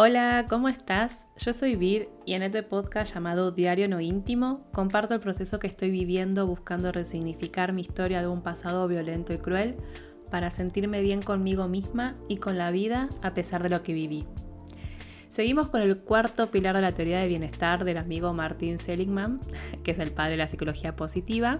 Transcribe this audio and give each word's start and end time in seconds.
Hola, 0.00 0.46
¿cómo 0.48 0.68
estás? 0.68 1.26
Yo 1.38 1.52
soy 1.52 1.74
Vir 1.74 2.08
y 2.24 2.34
en 2.34 2.44
este 2.44 2.62
podcast 2.62 3.12
llamado 3.12 3.50
Diario 3.50 3.88
No 3.88 3.98
Íntimo 3.98 4.64
comparto 4.72 5.12
el 5.12 5.18
proceso 5.18 5.58
que 5.58 5.66
estoy 5.66 5.90
viviendo 5.90 6.46
buscando 6.46 6.92
resignificar 6.92 7.74
mi 7.74 7.80
historia 7.80 8.20
de 8.20 8.28
un 8.28 8.40
pasado 8.40 8.86
violento 8.86 9.32
y 9.32 9.38
cruel 9.38 9.74
para 10.30 10.52
sentirme 10.52 11.00
bien 11.00 11.20
conmigo 11.20 11.66
misma 11.66 12.14
y 12.28 12.36
con 12.36 12.56
la 12.56 12.70
vida 12.70 13.08
a 13.22 13.34
pesar 13.34 13.60
de 13.64 13.70
lo 13.70 13.82
que 13.82 13.92
viví. 13.92 14.24
Seguimos 15.28 15.68
con 15.68 15.82
el 15.82 15.98
cuarto 15.98 16.52
pilar 16.52 16.76
de 16.76 16.82
la 16.82 16.92
teoría 16.92 17.18
de 17.18 17.26
bienestar 17.26 17.84
del 17.84 17.98
amigo 17.98 18.32
Martin 18.32 18.78
Seligman, 18.78 19.40
que 19.82 19.90
es 19.90 19.98
el 19.98 20.12
padre 20.12 20.32
de 20.32 20.36
la 20.36 20.46
psicología 20.46 20.94
positiva, 20.94 21.58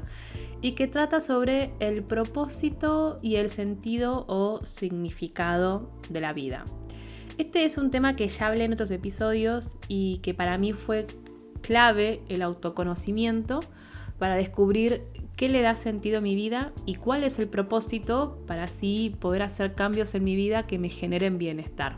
y 0.60 0.76
que 0.76 0.86
trata 0.86 1.20
sobre 1.20 1.72
el 1.80 2.04
propósito 2.04 3.18
y 3.20 3.34
el 3.34 3.50
sentido 3.50 4.26
o 4.28 4.64
significado 4.64 5.90
de 6.08 6.20
la 6.20 6.32
vida. 6.32 6.64
Este 7.38 7.64
es 7.64 7.78
un 7.78 7.92
tema 7.92 8.16
que 8.16 8.26
ya 8.26 8.48
hablé 8.48 8.64
en 8.64 8.72
otros 8.72 8.90
episodios 8.90 9.78
y 9.86 10.18
que 10.24 10.34
para 10.34 10.58
mí 10.58 10.72
fue 10.72 11.06
clave 11.62 12.20
el 12.28 12.42
autoconocimiento 12.42 13.60
para 14.18 14.34
descubrir 14.34 15.04
qué 15.36 15.48
le 15.48 15.62
da 15.62 15.76
sentido 15.76 16.18
a 16.18 16.20
mi 16.20 16.34
vida 16.34 16.72
y 16.84 16.96
cuál 16.96 17.22
es 17.22 17.38
el 17.38 17.48
propósito 17.48 18.42
para 18.48 18.64
así 18.64 19.14
poder 19.20 19.42
hacer 19.42 19.76
cambios 19.76 20.16
en 20.16 20.24
mi 20.24 20.34
vida 20.34 20.66
que 20.66 20.80
me 20.80 20.88
generen 20.88 21.38
bienestar. 21.38 21.96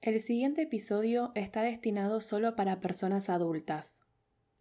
El 0.00 0.20
siguiente 0.20 0.62
episodio 0.62 1.30
está 1.36 1.62
destinado 1.62 2.20
solo 2.20 2.56
para 2.56 2.80
personas 2.80 3.30
adultas. 3.30 4.00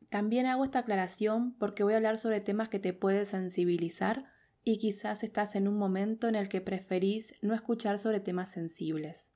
También 0.09 0.45
hago 0.45 0.65
esta 0.65 0.79
aclaración 0.79 1.55
porque 1.57 1.83
voy 1.83 1.93
a 1.93 1.97
hablar 1.97 2.19
sobre 2.19 2.41
temas 2.41 2.69
que 2.69 2.77
te 2.77 2.93
pueden 2.93 3.25
sensibilizar 3.25 4.34
y 4.65 4.79
quizás 4.79 5.23
estás 5.23 5.55
en 5.55 5.67
un 5.67 5.77
momento 5.77 6.27
en 6.27 6.35
el 6.35 6.49
que 6.49 6.59
preferís 6.59 7.35
no 7.41 7.53
escuchar 7.53 7.99
sobre 7.99 8.19
temas 8.19 8.51
sensibles. 8.51 9.31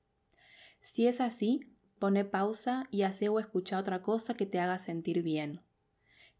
Si 0.82 1.06
es 1.06 1.20
así, 1.20 1.60
pone 2.00 2.24
pausa 2.24 2.88
y 2.90 3.02
hace 3.02 3.28
o 3.28 3.38
escucha 3.38 3.78
otra 3.78 4.02
cosa 4.02 4.34
que 4.34 4.44
te 4.44 4.58
haga 4.58 4.78
sentir 4.78 5.22
bien. 5.22 5.60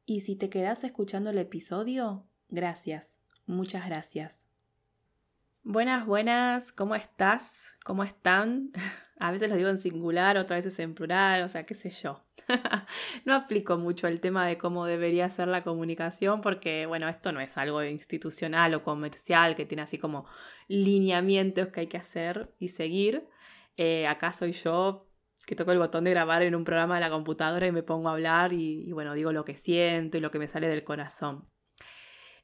Y 0.06 0.22
si 0.22 0.34
te 0.34 0.50
quedas 0.50 0.83
escuchando 0.83 1.30
el 1.30 1.38
episodio, 1.38 2.27
gracias, 2.48 3.18
muchas 3.46 3.86
gracias. 3.86 4.49
Buenas, 5.62 6.06
buenas, 6.06 6.72
¿cómo 6.72 6.94
estás? 6.94 7.75
¿Cómo 7.84 8.03
están? 8.03 8.72
A 9.20 9.30
veces 9.30 9.50
lo 9.50 9.56
digo 9.56 9.69
en 9.69 9.77
singular, 9.77 10.39
otras 10.39 10.64
veces 10.64 10.78
en 10.80 10.94
plural, 10.94 11.42
o 11.42 11.48
sea, 11.50 11.67
qué 11.67 11.75
sé 11.75 11.91
yo. 11.91 12.22
no 13.27 13.34
aplico 13.34 13.77
mucho 13.77 14.08
el 14.08 14.20
tema 14.20 14.47
de 14.47 14.56
cómo 14.56 14.86
debería 14.86 15.28
ser 15.28 15.48
la 15.48 15.61
comunicación 15.61 16.41
porque, 16.41 16.86
bueno, 16.86 17.08
esto 17.11 17.30
no 17.33 17.41
es 17.41 17.58
algo 17.58 17.84
institucional 17.84 18.72
o 18.75 18.83
comercial 18.83 19.55
que 19.55 19.67
tiene 19.67 19.83
así 19.83 19.98
como 19.98 20.25
lineamientos 20.67 21.69
que 21.69 21.80
hay 21.80 21.86
que 21.89 21.98
hacer 21.98 22.55
y 22.58 22.69
seguir. 22.69 23.28
Eh, 23.77 24.06
acá 24.06 24.33
soy 24.33 24.52
yo 24.52 25.11
que 25.47 25.56
toco 25.56 25.72
el 25.72 25.78
botón 25.78 26.05
de 26.05 26.11
grabar 26.11 26.42
en 26.42 26.55
un 26.55 26.64
programa 26.64 26.95
de 26.95 27.02
la 27.02 27.11
computadora 27.11 27.67
y 27.67 27.72
me 27.72 27.83
pongo 27.83 28.08
a 28.08 28.12
hablar 28.12 28.55
y, 28.55 28.89
y 28.89 28.92
bueno, 28.92 29.12
digo 29.12 29.30
lo 29.33 29.45
que 29.45 29.56
siento 29.56 30.17
y 30.17 30.20
lo 30.20 30.30
que 30.30 30.39
me 30.39 30.48
sale 30.48 30.69
del 30.69 30.84
corazón. 30.84 31.47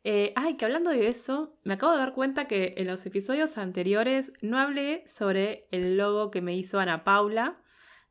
Eh, 0.05 0.33
ay, 0.36 0.56
que 0.56 0.64
hablando 0.64 0.91
de 0.91 1.08
eso, 1.08 1.58
me 1.64 1.75
acabo 1.75 1.92
de 1.92 1.98
dar 1.98 2.14
cuenta 2.14 2.47
que 2.47 2.75
en 2.77 2.86
los 2.86 3.05
episodios 3.06 3.58
anteriores 3.58 4.33
no 4.41 4.58
hablé 4.58 5.05
sobre 5.06 5.66
el 5.72 5.97
logo 5.97 6.30
que 6.30 6.41
me 6.41 6.55
hizo 6.55 6.78
Ana 6.78 7.02
Paula, 7.05 7.61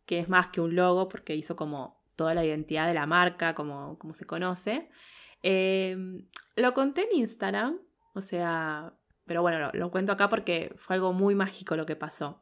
que 0.06 0.20
es 0.20 0.30
más 0.30 0.48
que 0.48 0.62
un 0.62 0.76
logo 0.76 1.08
porque 1.08 1.36
hizo 1.36 1.56
como 1.56 2.04
toda 2.16 2.34
la 2.34 2.46
identidad 2.46 2.88
de 2.88 2.94
la 2.94 3.06
marca, 3.06 3.56
como, 3.56 3.98
como 3.98 4.14
se 4.14 4.26
conoce. 4.26 4.90
Em, 5.42 6.28
lo 6.56 6.74
conté 6.74 7.04
en 7.04 7.20
Instagram, 7.20 7.80
o 8.14 8.22
sea, 8.22 8.94
pero 9.26 9.42
bueno, 9.42 9.70
lo, 9.74 9.92
cuento 9.92 10.12
acá 10.12 10.30
porque 10.30 10.74
fue 10.78 10.96
algo 10.96 11.14
muy 11.14 11.36
mágico 11.36 11.76
lo 11.76 11.86
que 11.86 11.96
pasó. 11.96 12.42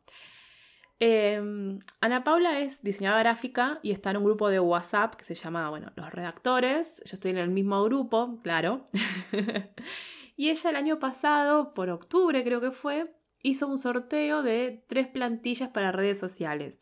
Em, 1.06 1.80
Ana 2.00 2.24
Paula 2.24 2.62
es 2.62 2.82
diseñadora 2.82 3.24
gráfica 3.24 3.78
y 3.82 3.92
está 3.92 4.12
en 4.12 4.18
un 4.18 4.24
grupo 4.24 4.48
de 4.48 4.62
WhatsApp 4.62 5.16
que 5.16 5.26
se 5.26 5.36
llama, 5.36 5.70
bueno, 5.70 5.92
Los 5.98 6.10
Redactores. 6.14 7.02
Yo 7.04 7.16
estoy 7.16 7.32
en 7.32 7.40
el 7.40 7.50
mismo 7.50 7.84
grupo, 7.84 8.40
claro. 8.42 8.88
y 10.38 10.50
ella 10.50 10.70
el 10.70 10.78
año 10.78 11.00
pasado, 11.00 11.74
por 11.74 11.90
octubre 11.90 12.42
creo 12.46 12.62
que 12.62 12.72
fue, 12.72 13.14
hizo 13.42 13.68
un 13.68 13.80
sorteo 13.80 14.44
de 14.44 14.86
tres 14.88 15.08
plantillas 15.08 15.68
para 15.72 15.92
redes 15.92 16.20
sociales. 16.20 16.80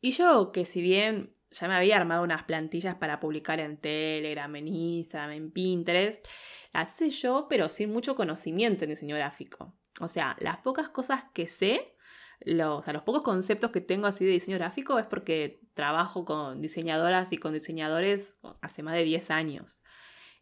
Y 0.00 0.10
yo, 0.10 0.50
que 0.50 0.64
si 0.64 0.82
bien 0.82 1.32
ya 1.52 1.68
me 1.68 1.76
había 1.76 1.98
armado 1.98 2.24
unas 2.24 2.42
plantillas 2.42 2.96
para 2.96 3.20
publicar 3.20 3.60
en 3.60 3.76
Telegram, 3.76 4.56
en 4.56 4.66
Instagram, 4.66 5.30
en 5.30 5.52
Pinterest, 5.52 6.26
las 6.72 6.96
sé 6.96 7.10
yo, 7.10 7.46
pero 7.48 7.68
sin 7.68 7.92
mucho 7.92 8.16
conocimiento 8.16 8.84
en 8.84 8.90
diseño 8.90 9.14
gráfico. 9.14 9.72
O 10.00 10.08
sea, 10.08 10.36
las 10.40 10.56
pocas 10.58 10.88
cosas 10.90 11.26
que 11.32 11.46
sé, 11.46 11.92
los, 12.40 12.86
los 12.86 13.02
pocos 13.02 13.22
conceptos 13.22 13.70
que 13.70 13.80
tengo 13.80 14.06
así 14.06 14.24
de 14.24 14.32
diseño 14.32 14.58
gráfico 14.58 14.98
es 14.98 15.06
porque 15.06 15.60
trabajo 15.74 16.24
con 16.24 16.60
diseñadoras 16.60 17.32
y 17.32 17.38
con 17.38 17.52
diseñadores 17.52 18.36
hace 18.60 18.82
más 18.82 18.94
de 18.94 19.04
10 19.04 19.30
años. 19.30 19.82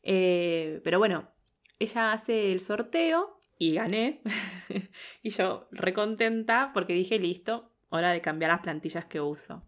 Eh, 0.02 0.80
pero 0.84 0.98
bueno, 0.98 1.30
ella 1.78 2.12
hace 2.12 2.52
el 2.52 2.60
sorteo 2.60 3.40
y 3.58 3.74
gané. 3.74 4.22
y 5.22 5.30
yo 5.30 5.68
recontenta 5.70 6.70
porque 6.72 6.92
dije, 6.92 7.18
listo, 7.18 7.72
hora 7.88 8.12
de 8.12 8.20
cambiar 8.20 8.50
las 8.50 8.60
plantillas 8.60 9.06
que 9.06 9.20
uso. 9.20 9.62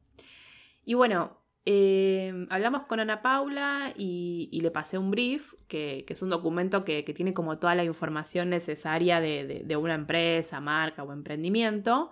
Y 0.85 0.95
bueno, 0.95 1.43
eh, 1.71 2.47
hablamos 2.49 2.85
con 2.87 2.99
Ana 2.99 3.21
Paula 3.21 3.93
y, 3.95 4.59
le 4.63 4.71
pasé 4.71 4.97
un 4.97 5.11
brief, 5.11 5.53
que, 5.67 6.07
es 6.09 6.23
un 6.23 6.31
documento 6.31 6.83
que, 6.83 7.03
tiene 7.03 7.35
como 7.35 7.59
toda 7.59 7.75
la 7.75 7.85
información 7.85 8.49
necesaria 8.49 9.21
de, 9.21 9.77
una 9.77 9.95
empresa, 9.95 10.63
marca 10.63 11.03
o 11.03 11.13
emprendimiento, 11.13 12.11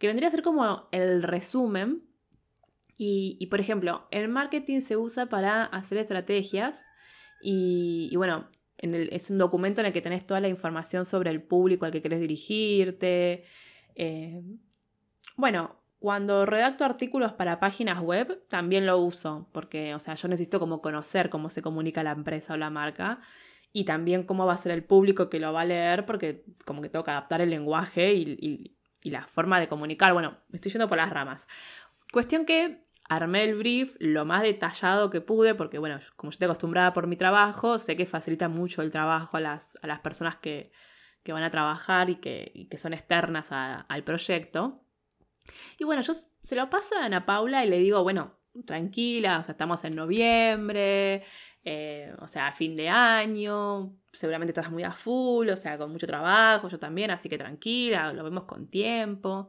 que 0.00 0.08
vendría 0.08 0.26
a 0.26 0.32
ser 0.32 0.42
como 0.42 0.88
el 0.90 1.22
resumen. 1.22 2.02
Y, 2.96 3.46
por 3.46 3.60
ejemplo, 3.60 4.08
el 4.10 4.26
marketing 4.28 4.80
se 4.80 4.96
usa 4.96 5.26
para 5.26 5.66
hacer 5.66 5.98
estrategias 5.98 6.84
y, 7.40 8.12
bueno, 8.16 8.48
es 8.78 9.30
un 9.30 9.38
documento 9.38 9.80
en 9.80 9.86
el 9.86 9.92
que 9.92 10.02
tenés 10.02 10.26
toda 10.26 10.40
la 10.40 10.48
información 10.48 11.04
sobre 11.04 11.30
el 11.30 11.40
público 11.40 11.86
al 11.86 11.92
que 11.92 12.02
querés 12.02 12.18
dirigirte. 12.18 13.44
Eh, 13.94 14.42
bueno, 15.36 15.77
cuando 15.98 16.46
redacto 16.46 16.84
artículos 16.84 17.32
para 17.32 17.58
páginas 17.58 18.00
web, 18.00 18.44
también 18.48 18.86
lo 18.86 18.98
uso, 18.98 19.48
porque, 19.52 19.94
o 19.94 20.00
sea, 20.00 20.14
yo 20.14 20.28
necesito 20.28 20.60
como 20.60 20.80
conocer 20.80 21.28
cómo 21.28 21.50
se 21.50 21.60
comunica 21.60 22.04
la 22.04 22.12
empresa 22.12 22.54
o 22.54 22.56
la 22.56 22.70
marca 22.70 23.20
y 23.72 23.84
también 23.84 24.22
cómo 24.22 24.46
va 24.46 24.54
a 24.54 24.58
ser 24.58 24.72
el 24.72 24.84
público 24.84 25.28
que 25.28 25.40
lo 25.40 25.52
va 25.52 25.62
a 25.62 25.64
leer, 25.64 26.06
porque 26.06 26.44
como 26.64 26.82
que 26.82 26.88
tengo 26.88 27.04
que 27.04 27.10
adaptar 27.10 27.40
el 27.40 27.50
lenguaje 27.50 28.14
y, 28.14 28.74
la 29.04 29.22
forma 29.22 29.58
de 29.58 29.68
comunicar. 29.68 30.12
Bueno, 30.12 30.36
me 30.48 30.56
estoy 30.56 30.70
yendo 30.70 30.86
por 30.86 30.98
las 30.98 31.08
ramas. 31.08 31.48
Cuestión 32.12 32.44
que 32.44 32.84
armé 33.08 33.44
el 33.44 33.56
brief 33.56 33.96
lo 34.00 34.26
más 34.26 34.42
detallado 34.42 35.08
que 35.08 35.22
pude, 35.22 35.54
porque 35.54 35.78
bueno, 35.78 35.98
como 36.16 36.30
yo 36.30 36.34
estoy 36.34 36.44
acostumbrada 36.44 36.92
por 36.92 37.06
mi 37.06 37.16
trabajo, 37.16 37.78
sé 37.78 37.96
que 37.96 38.04
facilita 38.04 38.50
mucho 38.50 38.82
el 38.82 38.90
trabajo 38.90 39.38
a 39.38 39.40
las, 39.40 39.78
a 39.82 39.86
las 39.86 40.00
personas 40.00 40.36
que, 40.36 40.70
van 41.26 41.42
a 41.42 41.50
trabajar 41.50 42.08
y 42.08 42.16
que, 42.16 42.68
que 42.70 42.78
son 42.78 42.94
externas 42.94 43.52
al 43.52 44.02
proyecto. 44.04 44.82
Y 45.78 45.84
bueno, 45.84 46.02
yo 46.02 46.12
se 46.14 46.56
lo 46.56 46.70
paso 46.70 46.96
a 46.96 47.04
Ana 47.04 47.26
Paula 47.26 47.64
y 47.64 47.70
le 47.70 47.78
digo, 47.78 48.02
bueno, 48.02 48.38
tranquila, 48.66 49.38
o 49.40 49.44
sea, 49.44 49.52
estamos 49.52 49.84
en 49.84 49.94
noviembre, 49.94 51.22
eh, 51.64 52.14
o 52.20 52.28
sea, 52.28 52.52
fin 52.52 52.76
de 52.76 52.88
año, 52.88 53.94
seguramente 54.12 54.52
estás 54.52 54.70
muy 54.70 54.82
a 54.82 54.92
full, 54.92 55.48
o 55.48 55.56
sea, 55.56 55.78
con 55.78 55.92
mucho 55.92 56.06
trabajo, 56.06 56.68
yo 56.68 56.78
también, 56.78 57.10
así 57.10 57.28
que 57.28 57.38
tranquila, 57.38 58.12
lo 58.12 58.24
vemos 58.24 58.44
con 58.44 58.68
tiempo. 58.68 59.48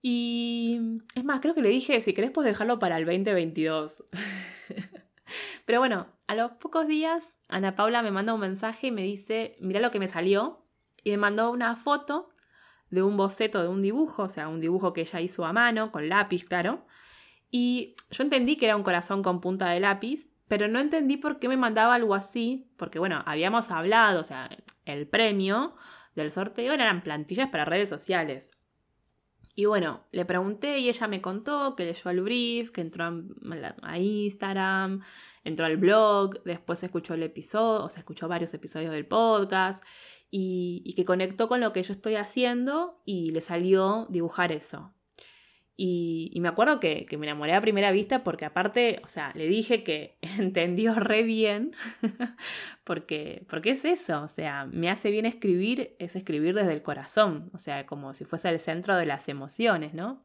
Y 0.00 0.80
es 1.14 1.24
más, 1.24 1.40
creo 1.40 1.54
que 1.54 1.62
le 1.62 1.68
dije, 1.70 2.00
si 2.00 2.14
querés, 2.14 2.30
puedes 2.30 2.52
dejarlo 2.52 2.78
para 2.78 2.96
el 2.98 3.04
2022. 3.04 4.04
Pero 5.66 5.80
bueno, 5.80 6.06
a 6.26 6.34
los 6.34 6.52
pocos 6.52 6.86
días, 6.86 7.36
Ana 7.48 7.74
Paula 7.74 8.02
me 8.02 8.10
manda 8.10 8.32
un 8.32 8.40
mensaje 8.40 8.88
y 8.88 8.90
me 8.92 9.02
dice, 9.02 9.56
mira 9.60 9.80
lo 9.80 9.90
que 9.90 9.98
me 9.98 10.08
salió. 10.08 10.64
Y 11.04 11.10
me 11.10 11.16
mandó 11.16 11.50
una 11.50 11.76
foto 11.76 12.30
de 12.90 13.02
un 13.02 13.16
boceto 13.16 13.62
de 13.62 13.68
un 13.68 13.82
dibujo, 13.82 14.24
o 14.24 14.28
sea, 14.28 14.48
un 14.48 14.60
dibujo 14.60 14.92
que 14.92 15.02
ella 15.02 15.20
hizo 15.20 15.44
a 15.44 15.52
mano, 15.52 15.92
con 15.92 16.08
lápiz, 16.08 16.44
claro. 16.44 16.86
Y 17.50 17.94
yo 18.10 18.22
entendí 18.22 18.56
que 18.56 18.66
era 18.66 18.76
un 18.76 18.82
corazón 18.82 19.22
con 19.22 19.40
punta 19.40 19.68
de 19.70 19.80
lápiz, 19.80 20.28
pero 20.48 20.68
no 20.68 20.80
entendí 20.80 21.16
por 21.16 21.38
qué 21.38 21.48
me 21.48 21.56
mandaba 21.56 21.94
algo 21.94 22.14
así, 22.14 22.70
porque 22.76 22.98
bueno, 22.98 23.22
habíamos 23.26 23.70
hablado, 23.70 24.20
o 24.20 24.24
sea, 24.24 24.48
el 24.84 25.06
premio 25.06 25.76
del 26.14 26.30
sorteo 26.30 26.72
eran 26.72 27.02
plantillas 27.02 27.50
para 27.50 27.64
redes 27.64 27.88
sociales. 27.88 28.52
Y 29.54 29.64
bueno, 29.64 30.04
le 30.12 30.24
pregunté 30.24 30.78
y 30.78 30.88
ella 30.88 31.08
me 31.08 31.20
contó 31.20 31.74
que 31.74 31.84
leyó 31.84 32.10
el 32.10 32.20
brief, 32.20 32.70
que 32.70 32.80
entró 32.80 33.12
a 33.82 33.98
Instagram, 33.98 35.02
entró 35.42 35.66
al 35.66 35.76
blog, 35.78 36.44
después 36.44 36.80
escuchó 36.84 37.14
el 37.14 37.24
episodio, 37.24 37.84
o 37.84 37.90
sea, 37.90 37.98
escuchó 37.98 38.28
varios 38.28 38.54
episodios 38.54 38.92
del 38.92 39.06
podcast 39.06 39.82
y, 40.30 40.92
que 40.94 41.04
conectó 41.04 41.48
con 41.48 41.60
lo 41.60 41.72
que 41.72 41.82
yo 41.82 41.92
estoy 41.92 42.16
haciendo 42.16 43.00
y 43.04 43.30
le 43.30 43.40
salió 43.40 44.06
dibujar 44.10 44.52
eso. 44.52 44.92
Y, 45.76 46.36
me 46.40 46.48
acuerdo 46.48 46.80
que, 46.80 47.06
me 47.18 47.26
enamoré 47.26 47.54
a 47.54 47.60
primera 47.60 47.92
vista 47.92 48.24
porque 48.24 48.44
aparte, 48.44 49.00
o 49.04 49.08
sea, 49.08 49.32
le 49.34 49.46
dije 49.46 49.84
que 49.84 50.18
entendió 50.38 50.94
re 50.94 51.22
bien, 51.22 51.72
porque, 52.84 53.44
porque 53.48 53.70
es 53.70 53.84
eso, 53.84 54.22
o 54.22 54.28
sea, 54.28 54.66
me 54.66 54.90
hace 54.90 55.10
bien 55.10 55.24
escribir, 55.24 55.94
es 55.98 56.16
escribir 56.16 56.54
desde 56.54 56.72
el 56.72 56.82
corazón, 56.82 57.50
o 57.54 57.58
sea, 57.58 57.86
como 57.86 58.12
si 58.12 58.24
fuese 58.24 58.48
el 58.48 58.58
centro 58.58 58.96
de 58.96 59.06
las 59.06 59.28
emociones, 59.28 59.94
¿no? 59.94 60.22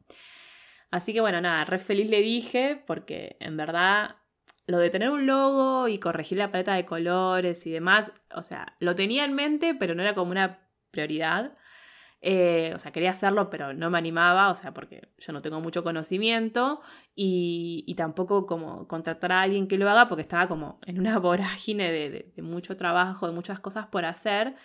Así 0.90 1.12
que 1.12 1.20
bueno, 1.20 1.40
nada, 1.40 1.64
re 1.64 1.78
feliz 1.78 2.08
le 2.08 2.20
dije 2.20 2.80
porque 2.86 3.36
en 3.40 3.56
verdad 3.56 4.16
lo 4.66 4.78
de 4.78 4.90
tener 4.90 5.10
un 5.10 5.26
logo 5.26 5.88
y 5.88 5.98
corregir 5.98 6.38
la 6.38 6.50
paleta 6.50 6.74
de 6.74 6.86
colores 6.86 7.66
y 7.66 7.70
demás, 7.70 8.12
o 8.34 8.42
sea, 8.42 8.76
lo 8.80 8.94
tenía 8.94 9.24
en 9.24 9.34
mente, 9.34 9.74
pero 9.74 9.94
no 9.94 10.02
era 10.02 10.14
como 10.14 10.30
una 10.30 10.68
prioridad. 10.90 11.56
Eh, 12.26 12.72
o 12.74 12.78
sea, 12.78 12.90
quería 12.90 13.10
hacerlo, 13.10 13.50
pero 13.50 13.74
no 13.74 13.90
me 13.90 13.98
animaba, 13.98 14.48
o 14.50 14.54
sea, 14.54 14.72
porque 14.72 15.10
yo 15.18 15.34
no 15.34 15.42
tengo 15.42 15.60
mucho 15.60 15.84
conocimiento 15.84 16.80
y, 17.14 17.94
tampoco 17.98 18.46
como 18.46 18.88
contratar 18.88 19.30
a 19.32 19.42
alguien 19.42 19.68
que 19.68 19.76
lo 19.76 19.88
haga 19.90 20.08
porque 20.08 20.22
estaba 20.22 20.48
como 20.48 20.80
en 20.86 20.98
una 20.98 21.18
vorágine 21.20 21.92
de, 21.92 22.42
mucho 22.42 22.78
trabajo, 22.78 23.26
de 23.26 23.34
muchas 23.34 23.60
cosas 23.60 23.88
por 23.88 24.06
hacer 24.06 24.56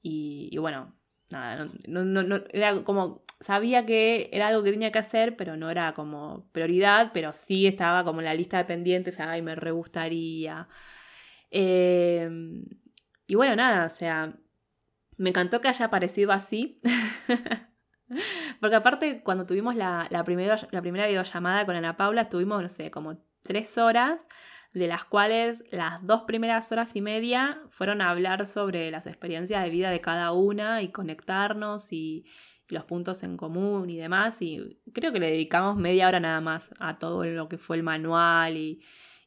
y, 0.00 0.56
bueno, 0.58 0.94
nada, 1.30 1.68
no, 1.86 2.04
no, 2.04 2.40
era 2.52 2.82
como, 2.84 3.24
sabía 3.40 3.86
que 3.86 4.28
era 4.32 4.48
algo 4.48 4.62
que 4.62 4.72
tenía 4.72 4.92
que 4.92 4.98
hacer, 4.98 5.36
pero 5.36 5.56
no 5.56 5.70
era 5.70 5.94
como 5.94 6.48
prioridad, 6.52 7.10
pero 7.12 7.32
sí 7.32 7.66
estaba 7.66 8.04
como 8.04 8.20
en 8.20 8.26
la 8.26 8.34
lista 8.34 8.58
de 8.58 8.64
pendientes, 8.64 9.20
ay, 9.20 9.42
me 9.42 9.54
re 9.54 9.70
gustaría. 9.70 10.68
Em, 11.50 12.64
y 13.26 13.34
bueno, 13.34 13.56
nada, 13.56 13.86
o 13.86 13.88
sea, 13.88 14.34
me 15.16 15.30
encantó 15.30 15.60
que 15.60 15.68
haya 15.68 15.86
aparecido 15.86 16.32
así. 16.32 16.80
Porque 18.60 18.76
aparte, 18.76 19.22
cuando 19.22 19.46
tuvimos 19.46 19.76
la, 19.76 20.08
primera, 20.24 20.58
la 20.70 20.82
primera 20.82 21.06
videollamada 21.06 21.64
con 21.66 21.76
Ana 21.76 21.96
Paula, 21.96 22.22
estuvimos, 22.22 22.62
no 22.62 22.68
sé, 22.68 22.90
como 22.90 23.18
tres 23.42 23.78
horas, 23.78 24.28
de 24.72 24.86
las 24.86 25.04
cuales 25.04 25.64
las 25.70 26.06
dos 26.06 26.22
primeras 26.22 26.70
horas 26.70 26.94
y 26.94 27.00
media 27.00 27.60
fueron 27.70 28.00
a 28.00 28.10
hablar 28.10 28.46
sobre 28.46 28.90
las 28.90 29.06
experiencias 29.06 29.64
de 29.64 29.70
vida 29.70 29.90
de 29.90 30.00
cada 30.00 30.32
una 30.32 30.82
y 30.82 30.88
conectarnos 30.88 31.92
y, 31.92 32.24
los 32.68 32.84
puntos 32.84 33.24
en 33.24 33.36
común 33.36 33.90
y 33.90 33.96
demás. 33.96 34.40
Y 34.42 34.80
creo 34.92 35.12
que 35.12 35.18
le 35.18 35.30
dedicamos 35.32 35.76
media 35.76 36.06
hora 36.06 36.20
nada 36.20 36.40
más 36.40 36.70
a 36.78 36.98
todo 37.00 37.24
lo 37.24 37.48
que 37.48 37.58
fue 37.58 37.76
el 37.76 37.82
manual 37.82 38.56
y, 38.56 38.80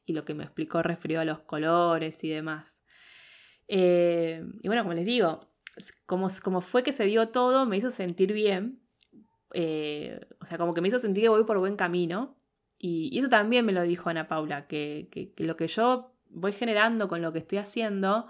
lo 0.07 0.25
que 0.25 0.33
me 0.33 0.43
explicó 0.43 0.81
referido 0.81 1.21
a 1.21 1.25
los 1.25 1.39
colores 1.39 2.23
y 2.23 2.29
demás. 2.29 2.81
Eh, 3.67 4.45
y 4.61 4.67
bueno, 4.67 4.83
como 4.83 4.93
les 4.93 5.05
digo, 5.05 5.49
como, 6.05 6.27
como 6.43 6.61
fue 6.61 6.83
que 6.83 6.91
se 6.91 7.05
dio 7.05 7.29
todo, 7.29 7.65
me 7.65 7.77
hizo 7.77 7.89
sentir 7.89 8.33
bien. 8.33 8.81
Eh, 9.53 10.19
o 10.41 10.45
sea, 10.45 10.57
como 10.57 10.73
que 10.73 10.81
me 10.81 10.87
hizo 10.87 10.99
sentir 10.99 11.23
que 11.23 11.29
voy 11.29 11.45
por 11.45 11.57
buen 11.59 11.75
camino. 11.75 12.37
Y, 12.85 13.17
eso 13.17 13.29
también 13.29 13.65
me 13.65 13.71
lo 13.71 13.81
dijo 13.83 14.09
Ana 14.09 14.27
Paula, 14.27 14.67
que, 14.67 15.31
lo 15.37 15.55
que 15.55 15.67
yo 15.67 16.17
voy 16.27 16.51
generando 16.51 17.07
con 17.07 17.21
lo 17.21 17.31
que 17.31 17.39
estoy 17.39 17.59
haciendo, 17.59 18.27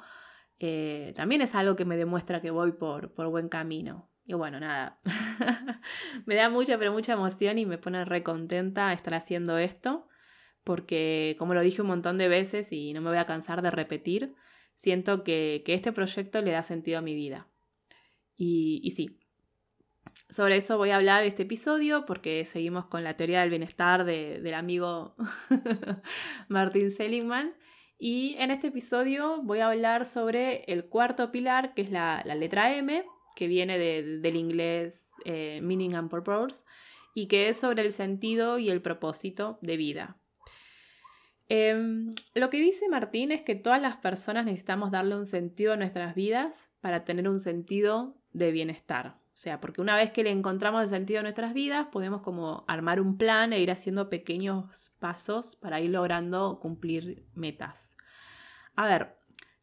eh, 0.60 1.12
también 1.16 1.42
es 1.42 1.56
algo 1.56 1.76
que 1.76 1.86
me 1.86 1.98
demuestra 1.98 2.40
que 2.40 2.52
voy 2.52 2.74
por, 2.74 3.16
por 3.16 3.30
buen 3.30 3.50
camino. 3.50 4.12
Y 4.28 4.36
bueno, 4.36 4.60
nada, 4.60 5.00
me 6.28 6.36
da 6.36 6.50
mucha, 6.50 6.78
pero 6.78 6.92
mucha 6.92 7.14
emoción 7.14 7.58
y 7.58 7.66
me 7.66 7.80
pone 7.80 8.06
re 8.06 8.22
contenta 8.22 8.94
estar 8.94 9.16
haciendo 9.16 9.58
esto, 9.58 10.08
porque 10.64 11.36
como 11.40 11.56
lo 11.56 11.62
dije 11.62 11.82
un 11.82 11.88
montón 11.88 12.20
de 12.20 12.28
veces 12.28 12.72
y 12.72 12.94
no 12.94 13.02
me 13.02 13.10
voy 13.10 13.18
a 13.18 13.26
cansar 13.26 13.64
de 13.64 13.72
repetir, 13.72 14.36
siento 14.76 15.24
que, 15.24 15.64
este 15.66 15.92
proyecto 15.92 16.44
le 16.44 16.52
da 16.52 16.62
sentido 16.62 17.00
a 17.00 17.02
mi 17.02 17.16
vida. 17.16 17.48
Y, 18.38 18.94
sí, 18.96 19.18
sobre 20.30 20.58
eso 20.58 20.78
voy 20.78 20.90
a 20.90 20.96
hablar 20.96 21.24
este 21.24 21.44
episodio 21.44 22.06
porque 22.06 22.44
seguimos 22.46 22.86
con 22.86 23.04
la 23.04 23.16
teoría 23.16 23.42
del 23.42 23.50
bienestar 23.50 24.04
del 24.04 24.54
amigo 24.54 25.16
Martin 26.48 26.92
Seligman. 26.92 27.54
Y 28.00 28.36
en 28.40 28.52
este 28.52 28.68
episodio 28.68 29.42
voy 29.44 29.60
a 29.60 29.68
hablar 29.68 30.06
sobre 30.06 30.64
el 30.66 30.86
cuarto 30.86 31.32
pilar, 31.32 31.74
que 31.74 31.84
es 31.84 31.92
la, 31.92 32.24
letra 32.26 32.76
M, 32.76 33.06
que 33.36 33.48
viene 33.48 33.78
del 33.78 34.36
inglés 34.36 35.12
eh, 35.24 35.60
Meaning 35.62 35.96
and 35.96 36.10
Purpose, 36.10 36.66
y 37.14 37.28
que 37.28 37.50
es 37.50 37.58
sobre 37.58 37.84
el 37.84 37.92
sentido 37.92 38.58
y 38.58 38.70
el 38.70 38.82
propósito 38.82 39.60
de 39.62 39.78
vida. 39.78 40.18
Em, 41.48 42.10
lo 42.34 42.50
que 42.50 42.58
dice 42.58 42.90
Martín 42.90 43.32
es 43.32 43.44
que 43.44 43.56
todas 43.56 43.82
las 43.82 43.98
personas 43.98 44.46
necesitamos 44.46 44.92
darle 44.92 45.16
un 45.16 45.26
sentido 45.28 45.74
a 45.74 45.78
nuestras 45.78 46.16
vidas 46.16 46.68
para 46.82 47.06
tener 47.06 47.30
un 47.30 47.40
sentido 47.40 48.18
de 48.32 48.52
bienestar. 48.52 49.23
O 49.34 49.38
sea, 49.44 49.60
porque 49.60 49.82
una 49.82 49.96
vez 49.96 50.12
que 50.12 50.24
le 50.24 50.30
encontramos 50.30 50.84
el 50.84 50.90
sentido 50.90 51.20
a 51.20 51.24
nuestras 51.24 51.54
vidas, 51.54 51.88
podemos 51.92 52.22
como 52.22 52.64
armar 52.68 53.02
un 53.02 53.18
plan 53.18 53.52
e 53.52 53.60
ir 53.60 53.72
haciendo 53.72 54.10
pequeños 54.10 54.94
pasos 55.00 55.56
para 55.56 55.82
ir 55.82 55.90
logrando 55.90 56.60
cumplir 56.62 57.26
metas. 57.34 57.98
A 58.76 58.86
ver, 58.86 59.18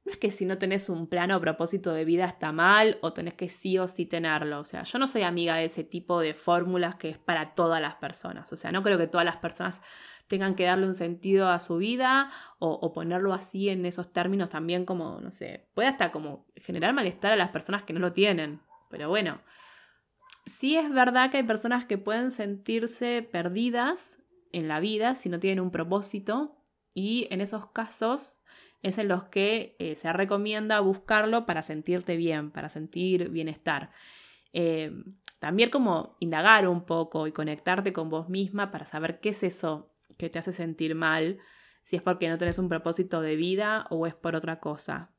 no 0.05 0.13
es 0.13 0.19
que 0.19 0.31
si 0.31 0.45
no 0.45 0.59
tenés 0.59 0.89
un 0.89 1.07
plan 1.07 1.31
o 1.31 1.41
propósito 1.41 1.93
de 1.93 2.05
vida 2.05 2.25
está 2.25 2.51
mal 2.51 2.99
o 3.01 3.13
tenés 3.13 3.35
que 3.35 3.49
sí 3.49 3.79
o 3.79 3.87
sí 3.87 4.07
tenerlo. 4.07 4.59
O 4.61 4.65
sea, 4.65 4.83
yo 4.83 4.99
no 4.99 5.07
soy 5.07 5.23
amiga 5.23 5.57
de 5.57 5.67
ese 5.67 5.85
tipo 5.85 6.21
de 6.21 6.35
fórmulas 6.35 6.97
que 6.97 7.11
es 7.11 7.19
para 7.19 7.55
todas 7.55 7.81
las 7.81 7.95
personas. 7.97 8.53
O 8.53 8.57
sea, 8.57 8.73
no 8.73 8.83
creo 8.83 8.99
que 8.99 9.07
todas 9.07 9.25
las 9.25 9.37
personas 9.37 9.83
tengan 10.27 10.55
que 10.55 10.65
darle 10.65 10.87
un 10.87 10.95
sentido 10.95 11.49
a 11.49 11.61
su 11.61 11.77
vida 11.77 12.31
o, 12.59 12.93
ponerlo 12.93 13.35
así 13.35 13.69
en 13.69 13.85
esos 13.85 14.13
términos 14.13 14.49
también 14.49 14.85
como, 14.85 15.21
no 15.21 15.31
sé, 15.33 15.69
puede 15.75 15.89
hasta 15.89 16.13
como 16.13 16.47
generar 16.57 16.95
malestar 16.95 17.33
a 17.33 17.37
las 17.37 17.51
personas 17.51 17.83
que 17.83 17.93
no 17.93 18.01
lo 18.01 18.13
tienen. 18.13 18.61
Pero 18.91 19.09
bueno, 19.09 19.41
sí 20.47 20.77
es 20.77 20.93
verdad 20.93 21.31
que 21.31 21.39
hay 21.39 21.43
personas 21.45 21.87
que 21.87 21.97
pueden 21.97 22.31
sentirse 22.31 23.23
perdidas 23.23 24.19
en 24.53 24.69
la 24.69 24.81
vida 24.81 25.15
si 25.15 25.29
no 25.29 25.39
tienen 25.39 25.61
un 25.61 25.71
propósito 25.71 26.57
y 26.93 27.29
en 27.31 27.41
esos 27.41 27.71
casos 27.71 28.41
es 28.83 28.99
en 28.99 29.09
los 29.09 29.25
que 29.25 29.77
eh, 29.79 29.95
se 29.95 30.13
recomienda 30.13 30.81
buscarlo 30.81 31.47
para 31.47 31.63
sentirte 31.63 32.17
bien, 32.17 32.51
para 32.51 32.69
sentir 32.69 33.29
bienestar. 33.29 33.93
Eh, 34.53 34.93
también 35.39 35.71
como 35.71 36.17
indagar 36.19 36.67
un 36.67 36.85
poco 36.85 37.27
y 37.27 37.33
conectarte 37.33 37.93
con 37.93 38.11
vos 38.11 38.29
misma 38.29 38.71
para 38.71 38.87
saber 38.87 39.21
qué 39.21 39.31
es 39.31 39.43
eso 39.43 39.95
que 40.19 40.29
te 40.29 40.39
hace 40.39 40.53
sentir 40.53 40.95
mal, 40.95 41.39
si 41.83 41.97
es 41.97 42.03
porque 42.03 42.29
no 42.29 42.39
tenés 42.39 42.59
un 42.59 42.69
propósito 42.69 43.21
de 43.21 43.37
vida 43.37 43.87
o 43.91 44.07
es 44.07 44.15
por 44.15 44.35
otra 44.35 44.61
cosa. 44.61 45.11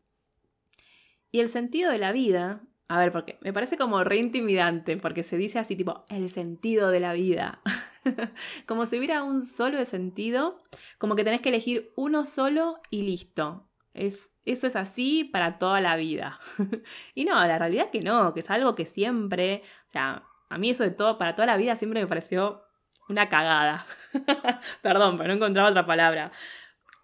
Y 1.31 1.39
el 1.39 1.47
sentido 1.47 1.91
de 1.91 1.97
la 1.97 2.11
vida, 2.11 2.61
a 2.91 2.97
ver, 2.97 3.13
porque 3.13 3.37
me 3.39 3.53
parece 3.53 3.77
como 3.77 4.03
re 4.03 4.17
intimidante, 4.17 4.97
porque 4.97 5.23
se 5.23 5.37
dice 5.37 5.59
así 5.59 5.77
tipo, 5.77 6.03
el 6.09 6.29
sentido 6.29 6.91
de 6.91 6.99
la 6.99 7.13
vida. 7.13 7.61
como 8.67 8.85
si 8.85 8.97
hubiera 8.97 9.23
un 9.23 9.41
solo 9.41 9.83
sentido, 9.85 10.57
como 10.97 11.15
que 11.15 11.23
tenés 11.23 11.39
que 11.39 11.47
elegir 11.47 11.93
uno 11.95 12.25
solo 12.25 12.81
y 12.89 13.03
listo. 13.03 13.69
Es, 13.93 14.33
eso 14.43 14.67
es 14.67 14.75
así 14.75 15.23
para 15.23 15.57
toda 15.57 15.79
la 15.79 15.95
vida. 15.95 16.41
y 17.15 17.23
no, 17.23 17.35
la 17.47 17.57
realidad 17.57 17.91
que 17.91 18.01
no, 18.01 18.33
que 18.33 18.41
es 18.41 18.49
algo 18.49 18.75
que 18.75 18.85
siempre, 18.85 19.63
o 19.87 19.89
sea, 19.89 20.25
a 20.49 20.57
mí 20.57 20.69
eso 20.69 20.83
de 20.83 20.91
todo, 20.91 21.17
para 21.17 21.33
toda 21.33 21.45
la 21.45 21.55
vida 21.55 21.77
siempre 21.77 22.01
me 22.01 22.07
pareció 22.07 22.61
una 23.07 23.29
cagada. 23.29 23.85
Perdón, 24.81 25.17
pero 25.17 25.29
no 25.29 25.35
encontraba 25.35 25.69
otra 25.69 25.85
palabra. 25.85 26.33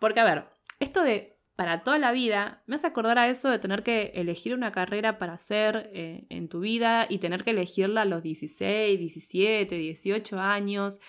Porque, 0.01 0.19
a 0.19 0.25
ver, 0.25 0.49
esto 0.81 1.01
de 1.01 1.36
para 1.57 1.79
toda 1.79 1.97
la 1.97 2.11
vida 2.11 2.63
me 2.67 2.75
hace 2.75 2.85
acordar 2.87 3.17
a 3.17 3.27
eso 3.27 3.49
de 3.49 3.57
tener 3.57 3.81
que 3.81 4.13
elegir 4.15 4.53
una 4.53 4.71
carrera 4.71 5.17
para 5.17 5.33
hacer 5.33 5.89
eh, 5.91 6.27
en 6.29 6.47
tu 6.47 6.59
vida 6.61 7.07
y 7.09 7.17
tener 7.17 7.43
que 7.43 7.49
elegirla 7.51 8.03
a 8.03 8.05
los 8.05 8.23
16, 8.23 8.97
17, 8.97 9.75
18 9.75 10.39
años. 10.39 10.99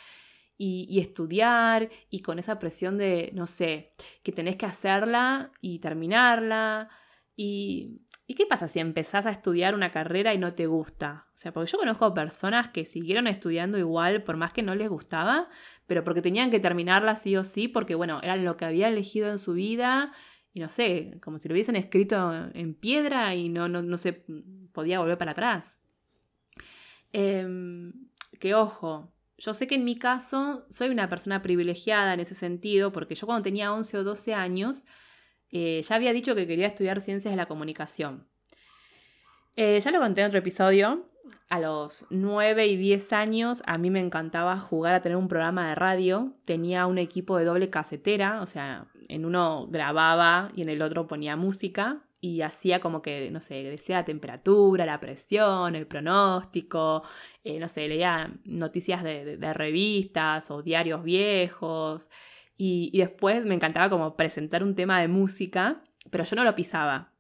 Y, 0.61 0.89
y, 0.91 0.99
estudiar 0.99 1.89
y 2.11 2.21
con 2.23 2.41
esa 2.41 2.59
presión 2.59 2.99
de, 2.99 3.31
no 3.33 3.47
sé, 3.47 3.93
que 4.25 4.33
tenés 4.33 4.57
que 4.57 4.67
hacerla 4.67 5.53
y 5.61 5.79
terminarla. 5.79 6.89
Y 7.37 8.01
¿Y 8.31 8.35
qué 8.35 8.45
pasa 8.45 8.69
si 8.69 8.79
empezás 8.79 9.25
a 9.25 9.31
estudiar 9.31 9.75
una 9.75 9.91
carrera 9.91 10.35
y 10.35 10.39
no 10.39 10.53
te 10.53 10.67
gusta? 10.67 11.29
O 11.35 11.39
sea, 11.39 11.51
porque 11.51 11.73
yo 11.73 11.79
conozco 11.79 12.13
personas 12.13 12.69
que 12.69 12.85
siguieron 12.85 13.27
estudiando 13.27 13.79
igual 13.79 14.23
por 14.23 14.37
más 14.37 14.53
que 14.53 14.63
no 14.63 14.75
les 14.75 14.91
gustaba, 14.91 15.49
pero 15.87 16.05
porque 16.05 16.21
tenían 16.21 16.51
que 16.51 16.61
terminarla 16.61 17.17
sí 17.17 17.35
o 17.39 17.43
sí, 17.43 17.69
porque 17.69 17.95
bueno, 17.95 18.21
eran 18.23 18.45
lo 18.45 18.59
que 18.59 18.67
había 18.67 18.89
elegido 18.89 19.31
en 19.31 19.39
su 19.39 19.55
vida 19.55 20.13
y 20.59 20.61
no 20.61 20.69
sé, 20.69 21.19
como 21.23 21.39
si 21.39 21.49
lo 21.49 21.53
hubiesen 21.53 21.77
escrito 21.77 22.33
en 22.53 22.75
piedra 22.75 23.33
y 23.37 23.49
no, 23.49 23.69
no, 23.69 23.97
se 23.97 24.25
podía 24.73 24.99
volver 24.99 25.17
para 25.17 25.31
atrás. 25.31 25.79
Em, 27.13 27.93
que 28.41 28.57
ojo, 28.57 29.13
yo 29.39 29.55
sé 29.55 29.69
que 29.69 29.77
en 29.77 29.85
mi 29.85 29.97
caso 29.97 30.67
soy 30.69 30.89
una 30.89 31.09
persona 31.09 31.43
privilegiada 31.43 32.13
en 32.13 32.19
ese 32.19 32.35
sentido, 32.35 32.91
porque 32.91 33.15
yo 33.15 33.27
cuando 33.27 33.45
tenía 33.45 33.73
11 33.73 33.99
o 33.99 34.05
12 34.05 34.35
años, 34.35 34.85
eh, 35.51 35.81
ya 35.83 35.95
había 35.95 36.13
dicho 36.13 36.35
que 36.35 36.49
quería 36.49 36.67
estudiar 36.67 37.01
ciencias 37.01 37.33
de 37.33 37.37
la 37.37 37.47
comunicación. 37.47 38.27
Eh, 39.55 39.79
ya 39.79 39.93
lo 39.93 40.01
conté 40.01 40.23
en 40.23 40.27
otro 40.27 40.41
episodio. 40.41 41.09
A 41.51 41.61
los 41.61 42.05
9 42.11 42.67
y 42.67 42.77
10 42.77 43.13
años 43.13 43.63
a 43.65 43.79
mí 43.79 43.91
me 43.91 44.01
encantaba 44.01 44.59
jugar 44.59 44.95
a 44.95 45.03
tener 45.03 45.17
un 45.17 45.29
programa 45.29 45.69
de 45.69 45.77
radio. 45.77 46.35
Tenía 46.45 46.87
un 46.87 46.99
equipo 46.99 47.39
de 47.39 47.45
doble 47.45 47.71
casetera, 47.71 48.43
o 48.43 48.47
sea, 48.47 48.89
en 49.09 49.25
uno 49.25 49.67
grababa 49.69 50.53
y 50.55 50.63
en 50.63 50.69
el 50.69 50.83
otro 50.83 51.07
ponía 51.07 51.37
música. 51.37 52.05
y 52.21 52.43
hacía 52.43 52.81
como 52.81 53.01
que, 53.01 53.31
no 53.31 53.41
sé, 53.41 53.63
decía 53.63 53.99
la 53.99 54.05
temperatura, 54.05 54.85
la 54.85 54.99
presión, 54.99 55.77
el 55.77 55.87
pronóstico, 55.87 57.05
eh, 57.45 57.61
no 57.61 57.69
sé, 57.69 57.87
leía 57.89 58.33
noticias 58.45 59.05
de, 59.05 59.37
revistas 59.55 60.51
o 60.51 60.63
diarios 60.63 61.05
viejos. 61.05 62.11
Y, 62.57 62.91
después 62.99 63.45
me 63.47 63.55
encantaba 63.55 63.89
como 63.91 64.17
presentar 64.17 64.65
un 64.65 64.75
tema 64.75 65.01
de 65.01 65.09
música, 65.09 65.83
pero 66.11 66.25
yo 66.25 66.37
no 66.37 66.45
lo 66.45 66.55
pisaba. 66.57 67.13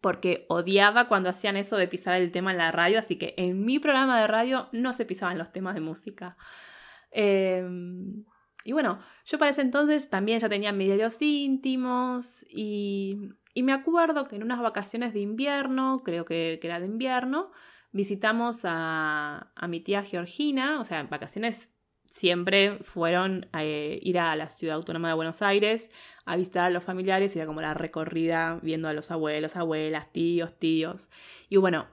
Porque 0.00 0.44
odiaba 0.48 1.08
cuando 1.08 1.30
hacían 1.30 1.56
eso 1.56 1.76
de 1.76 1.88
pisar 1.88 2.20
el 2.20 2.30
tema 2.30 2.52
en 2.52 2.58
la 2.58 2.70
radio, 2.72 2.98
así 2.98 3.16
que 3.16 3.34
en 3.38 3.64
mi 3.64 3.78
programa 3.78 4.20
de 4.20 4.26
radio 4.26 4.68
no 4.72 4.92
se 4.92 5.06
pisaban 5.06 5.38
los 5.38 5.52
temas 5.52 5.74
de 5.74 5.80
música. 5.80 6.36
Eh, 7.12 7.66
y 8.68 8.72
bueno, 8.72 8.98
yo 9.24 9.38
para 9.38 9.50
ese 9.50 9.62
entonces 9.62 10.10
también 10.10 10.40
ya 10.40 10.48
tenía 10.50 10.72
mis 10.72 10.88
diarios 10.88 11.22
íntimos 11.22 12.44
y, 12.50 13.30
y, 13.54 13.62
me 13.62 13.72
acuerdo 13.72 14.28
que 14.28 14.36
en 14.36 14.42
unas 14.42 14.60
vacaciones 14.60 15.14
de 15.14 15.20
invierno, 15.20 16.02
creo 16.04 16.26
que, 16.26 16.60
era 16.62 16.78
de 16.78 16.84
invierno, 16.84 17.50
visitamos 17.92 18.66
a, 18.66 19.50
a, 19.56 19.68
mi 19.68 19.80
tía 19.80 20.02
Georgina, 20.02 20.82
o 20.82 20.84
sea, 20.84 21.02
vacaciones 21.04 21.74
siempre 22.10 22.80
fueron 22.82 23.48
a 23.52 23.64
eh, 23.64 24.00
ir 24.02 24.18
a 24.18 24.36
la 24.36 24.50
ciudad 24.50 24.76
autónoma 24.76 25.08
de 25.08 25.14
Buenos 25.14 25.40
Aires 25.40 25.88
a 26.26 26.36
visitar 26.36 26.66
a 26.66 26.70
los 26.70 26.84
familiares, 26.84 27.34
era 27.36 27.46
como 27.46 27.62
la 27.62 27.72
recorrida 27.72 28.60
viendo 28.62 28.86
a 28.88 28.92
los 28.92 29.10
abuelos, 29.10 29.56
abuelas, 29.56 30.12
tíos, 30.12 30.58
tíos. 30.58 31.08
Y 31.48 31.56
bueno, 31.56 31.86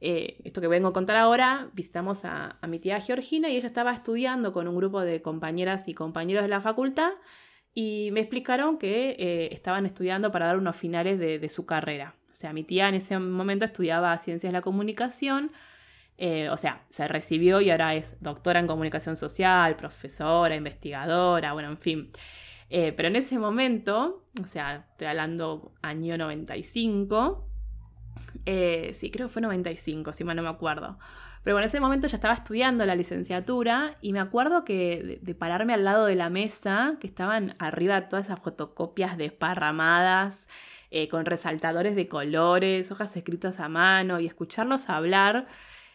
eh, 0.00 0.38
esto 0.44 0.62
que 0.62 0.68
vengo 0.68 0.88
a 0.88 0.92
contar 0.94 1.16
ahora, 1.16 1.68
visitamos 1.74 2.24
a, 2.24 2.58
mi 2.66 2.78
tía 2.78 3.00
Georgina 3.00 3.50
y 3.50 3.56
ella 3.56 3.66
estaba 3.66 3.92
estudiando 3.92 4.52
con 4.52 4.66
un 4.66 4.76
grupo 4.76 5.02
de 5.02 5.20
compañeras 5.20 5.88
y 5.88 5.94
compañeros 5.94 6.42
de 6.42 6.48
la 6.48 6.60
facultad 6.60 7.12
y 7.74 8.08
me 8.12 8.20
explicaron 8.20 8.78
que 8.78 9.10
eh, 9.18 9.48
estaban 9.52 9.84
estudiando 9.84 10.32
para 10.32 10.46
dar 10.46 10.56
unos 10.56 10.74
finales 10.76 11.18
de, 11.18 11.48
su 11.50 11.66
carrera. 11.66 12.14
O 12.30 12.34
sea, 12.34 12.54
mi 12.54 12.64
tía 12.64 12.88
en 12.88 12.94
ese 12.94 13.18
momento 13.18 13.66
estudiaba 13.66 14.16
Ciencias 14.18 14.50
de 14.50 14.58
la 14.58 14.62
Comunicación, 14.62 15.52
eh, 16.16 16.48
o 16.48 16.56
sea, 16.56 16.84
se 16.88 17.06
recibió 17.06 17.60
y 17.60 17.70
ahora 17.70 17.94
es 17.94 18.16
doctora 18.20 18.58
en 18.60 18.66
Comunicación 18.66 19.16
Social, 19.16 19.76
profesora, 19.76 20.56
investigadora, 20.56 21.52
bueno, 21.52 21.68
en 21.68 21.78
fin. 21.78 22.10
pero 22.70 23.08
en 23.08 23.16
ese 23.16 23.38
momento, 23.38 24.24
o 24.42 24.46
sea, 24.46 24.86
estoy 24.92 25.08
hablando 25.08 25.74
año 25.82 26.16
95, 26.16 27.49
eh, 28.46 28.92
sí, 28.94 29.10
creo 29.10 29.28
que 29.28 29.32
fue 29.32 29.42
95, 29.42 30.12
si 30.12 30.24
mal 30.24 30.36
no 30.36 30.42
me 30.42 30.48
acuerdo. 30.48 30.98
Pero 31.42 31.54
bueno, 31.54 31.64
en 31.64 31.68
ese 31.68 31.80
momento 31.80 32.06
ya 32.06 32.16
estaba 32.16 32.34
estudiando 32.34 32.84
la 32.84 32.94
licenciatura 32.94 33.96
y 34.02 34.12
me 34.12 34.20
acuerdo 34.20 34.64
que 34.64 35.20
de, 35.22 35.34
pararme 35.34 35.72
al 35.72 35.84
lado 35.84 36.06
de 36.06 36.14
la 36.14 36.28
mesa, 36.28 36.96
que 37.00 37.06
estaban 37.06 37.54
arriba 37.58 38.08
todas 38.08 38.26
esas 38.26 38.40
fotocopias 38.40 39.16
desparramadas, 39.16 40.48
eh, 40.90 41.08
con 41.08 41.24
resaltadores 41.24 41.96
de 41.96 42.08
colores, 42.08 42.90
hojas 42.90 43.16
escritas 43.16 43.60
a 43.60 43.68
mano 43.68 44.20
y 44.20 44.26
escucharlos 44.26 44.90
hablar. 44.90 45.46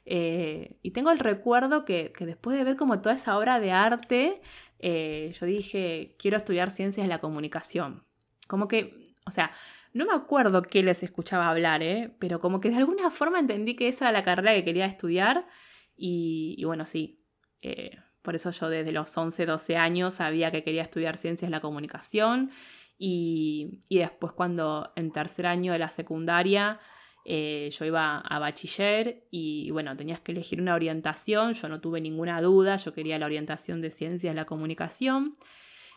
Eh, 0.05 0.77
y 0.81 0.91
tengo 0.91 1.11
el 1.11 1.19
recuerdo 1.19 1.85
que, 1.85 2.11
después 2.19 2.57
de 2.57 2.63
ver 2.63 2.75
como 2.75 3.01
toda 3.01 3.15
esa 3.15 3.37
obra 3.37 3.59
de 3.59 3.71
arte, 3.71 4.41
yo 4.81 5.45
dije, 5.45 6.15
quiero 6.19 6.37
estudiar 6.37 6.69
ciencias 6.71 7.05
de 7.05 7.09
la 7.09 7.19
comunicación. 7.19 8.03
Como 8.47 8.67
que, 8.67 9.13
o 9.25 9.31
sea, 9.31 9.51
no 9.95 10.05
me 10.05 10.13
acuerdo 10.13 10.61
qué 10.61 10.83
les 10.83 11.03
escuchaba 11.03 11.49
hablar, 11.49 11.81
¿eh? 11.81 12.13
pero 12.19 12.41
como 12.41 12.59
que 12.59 12.69
de 12.69 12.75
alguna 12.75 13.09
forma 13.11 13.39
entendí 13.39 13.75
que 13.77 13.87
esa 13.87 14.05
era 14.05 14.11
la 14.11 14.23
carrera 14.23 14.53
que 14.53 14.65
quería 14.65 14.85
estudiar 14.85 15.47
y, 15.95 16.61
bueno, 16.65 16.85
sí. 16.85 17.23
Eh, 17.61 17.97
por 18.21 18.35
eso 18.35 18.51
yo 18.51 18.67
desde 18.67 18.91
los 18.91 19.17
11, 19.17 19.45
12 19.45 19.77
años 19.77 20.15
sabía 20.15 20.51
que 20.51 20.65
quería 20.65 20.81
estudiar 20.81 21.15
ciencias 21.15 21.49
de 21.49 21.55
la 21.55 21.61
comunicación 21.61 22.51
y, 22.97 23.79
después 23.89 24.33
cuando 24.33 24.91
en 24.97 25.11
tercer 25.11 25.45
año 25.45 25.71
de 25.71 25.79
la 25.79 25.89
secundaria 25.89 26.81
eh, 27.23 27.69
yo 27.71 27.85
iba 27.85 28.17
a 28.17 28.39
bachiller 28.39 29.27
y 29.31 29.71
bueno, 29.71 29.95
tenías 29.95 30.19
que 30.19 30.33
elegir 30.33 30.59
una 30.59 30.75
orientación, 30.75 31.53
yo 31.53 31.69
no 31.69 31.79
tuve 31.79 32.01
ninguna 32.01 32.41
duda, 32.41 32.75
yo 32.75 32.93
quería 32.93 33.17
la 33.17 33.27
orientación 33.27 33.81
de 33.81 33.91
ciencias 33.91 34.33
de 34.33 34.41
la 34.41 34.45
comunicación. 34.45 35.37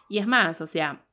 Y 0.09 0.19
es 0.19 0.26
más, 0.28 0.61
o 0.61 0.67
sea, 0.69 1.05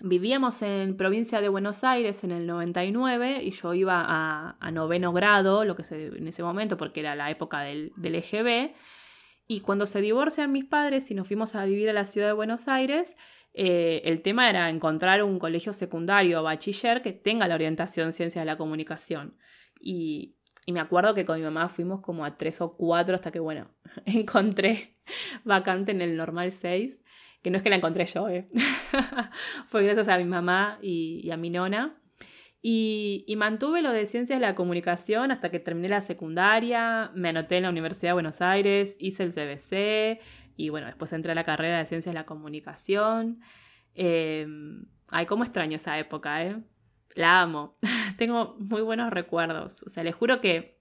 vivíamos 0.00 0.62
en 0.62 0.96
provincia 0.96 1.40
de 1.40 1.48
Buenos 1.48 1.84
Aires 1.84 2.24
en 2.24 2.32
el 2.32 2.46
99 2.46 3.42
y 3.42 3.50
yo 3.50 3.74
iba 3.74 4.04
a, 4.06 4.70
noveno 4.70 5.12
grado, 5.12 5.64
lo 5.64 5.76
que 5.76 5.84
se, 5.84 6.06
en 6.06 6.26
ese 6.26 6.42
momento, 6.42 6.76
porque 6.76 7.00
era 7.00 7.14
la 7.14 7.30
época 7.30 7.60
del, 7.60 7.92
del 7.96 8.14
EGB. 8.16 8.74
Y 9.46 9.60
cuando 9.60 9.86
se 9.86 10.00
divorcian 10.00 10.52
mis 10.52 10.64
padres 10.64 11.10
y 11.10 11.14
nos 11.14 11.28
fuimos 11.28 11.54
a 11.54 11.64
vivir 11.64 11.90
a 11.90 11.92
la 11.92 12.04
ciudad 12.04 12.28
de 12.28 12.32
Buenos 12.32 12.68
Aires, 12.68 13.16
eh, 13.54 14.00
el 14.04 14.22
tema 14.22 14.48
era 14.48 14.70
encontrar 14.70 15.22
un 15.22 15.38
colegio 15.38 15.72
secundario 15.72 16.40
o 16.40 16.42
bachiller 16.42 17.02
que 17.02 17.12
tenga 17.12 17.46
la 17.48 17.54
orientación 17.54 18.12
ciencia 18.12 18.40
de 18.40 18.46
la 18.46 18.56
comunicación. 18.56 19.36
Y, 19.78 20.36
y 20.64 20.72
me 20.72 20.80
acuerdo 20.80 21.12
que 21.12 21.26
con 21.26 21.38
mi 21.38 21.44
mamá 21.44 21.68
fuimos 21.68 22.00
como 22.00 22.24
a 22.24 22.38
tres 22.38 22.60
o 22.60 22.76
cuatro 22.76 23.14
hasta 23.14 23.30
que, 23.30 23.40
bueno, 23.40 23.68
encontré 24.06 24.90
vacante 25.44 25.92
en 25.92 26.00
el 26.00 26.16
normal 26.16 26.52
6 26.52 27.02
que 27.42 27.50
no 27.50 27.56
es 27.56 27.62
que 27.62 27.70
la 27.70 27.76
encontré 27.76 28.06
yo, 28.06 28.28
¿eh? 28.28 28.48
fue 29.66 29.82
gracias 29.82 30.08
a 30.08 30.18
mi 30.18 30.24
mamá 30.24 30.78
y, 30.80 31.28
a 31.30 31.36
mi 31.36 31.50
nona. 31.50 31.94
Y, 32.62 33.34
mantuve 33.36 33.82
lo 33.82 33.90
de 33.90 34.06
ciencias 34.06 34.38
de 34.38 34.46
la 34.46 34.54
comunicación 34.54 35.32
hasta 35.32 35.50
que 35.50 35.58
terminé 35.58 35.88
la 35.88 36.00
secundaria, 36.00 37.10
me 37.14 37.30
anoté 37.30 37.56
en 37.56 37.64
la 37.64 37.70
Universidad 37.70 38.10
de 38.10 38.14
Buenos 38.14 38.40
Aires, 38.40 38.96
hice 39.00 39.24
el 39.24 39.32
CBC 39.32 40.22
y 40.56 40.68
bueno, 40.68 40.86
después 40.86 41.12
entré 41.12 41.32
a 41.32 41.34
la 41.34 41.44
carrera 41.44 41.78
de 41.78 41.86
ciencias 41.86 42.14
de 42.14 42.20
la 42.20 42.26
comunicación. 42.26 43.40
Eh, 43.94 44.46
ay, 45.08 45.26
cómo 45.26 45.42
extraño 45.42 45.76
esa 45.76 45.98
época, 45.98 46.44
¿eh? 46.44 46.62
La 47.14 47.40
amo. 47.40 47.74
Tengo 48.16 48.56
muy 48.60 48.82
buenos 48.82 49.10
recuerdos. 49.10 49.82
O 49.82 49.90
sea, 49.90 50.04
les 50.04 50.14
juro 50.14 50.40
que 50.40 50.78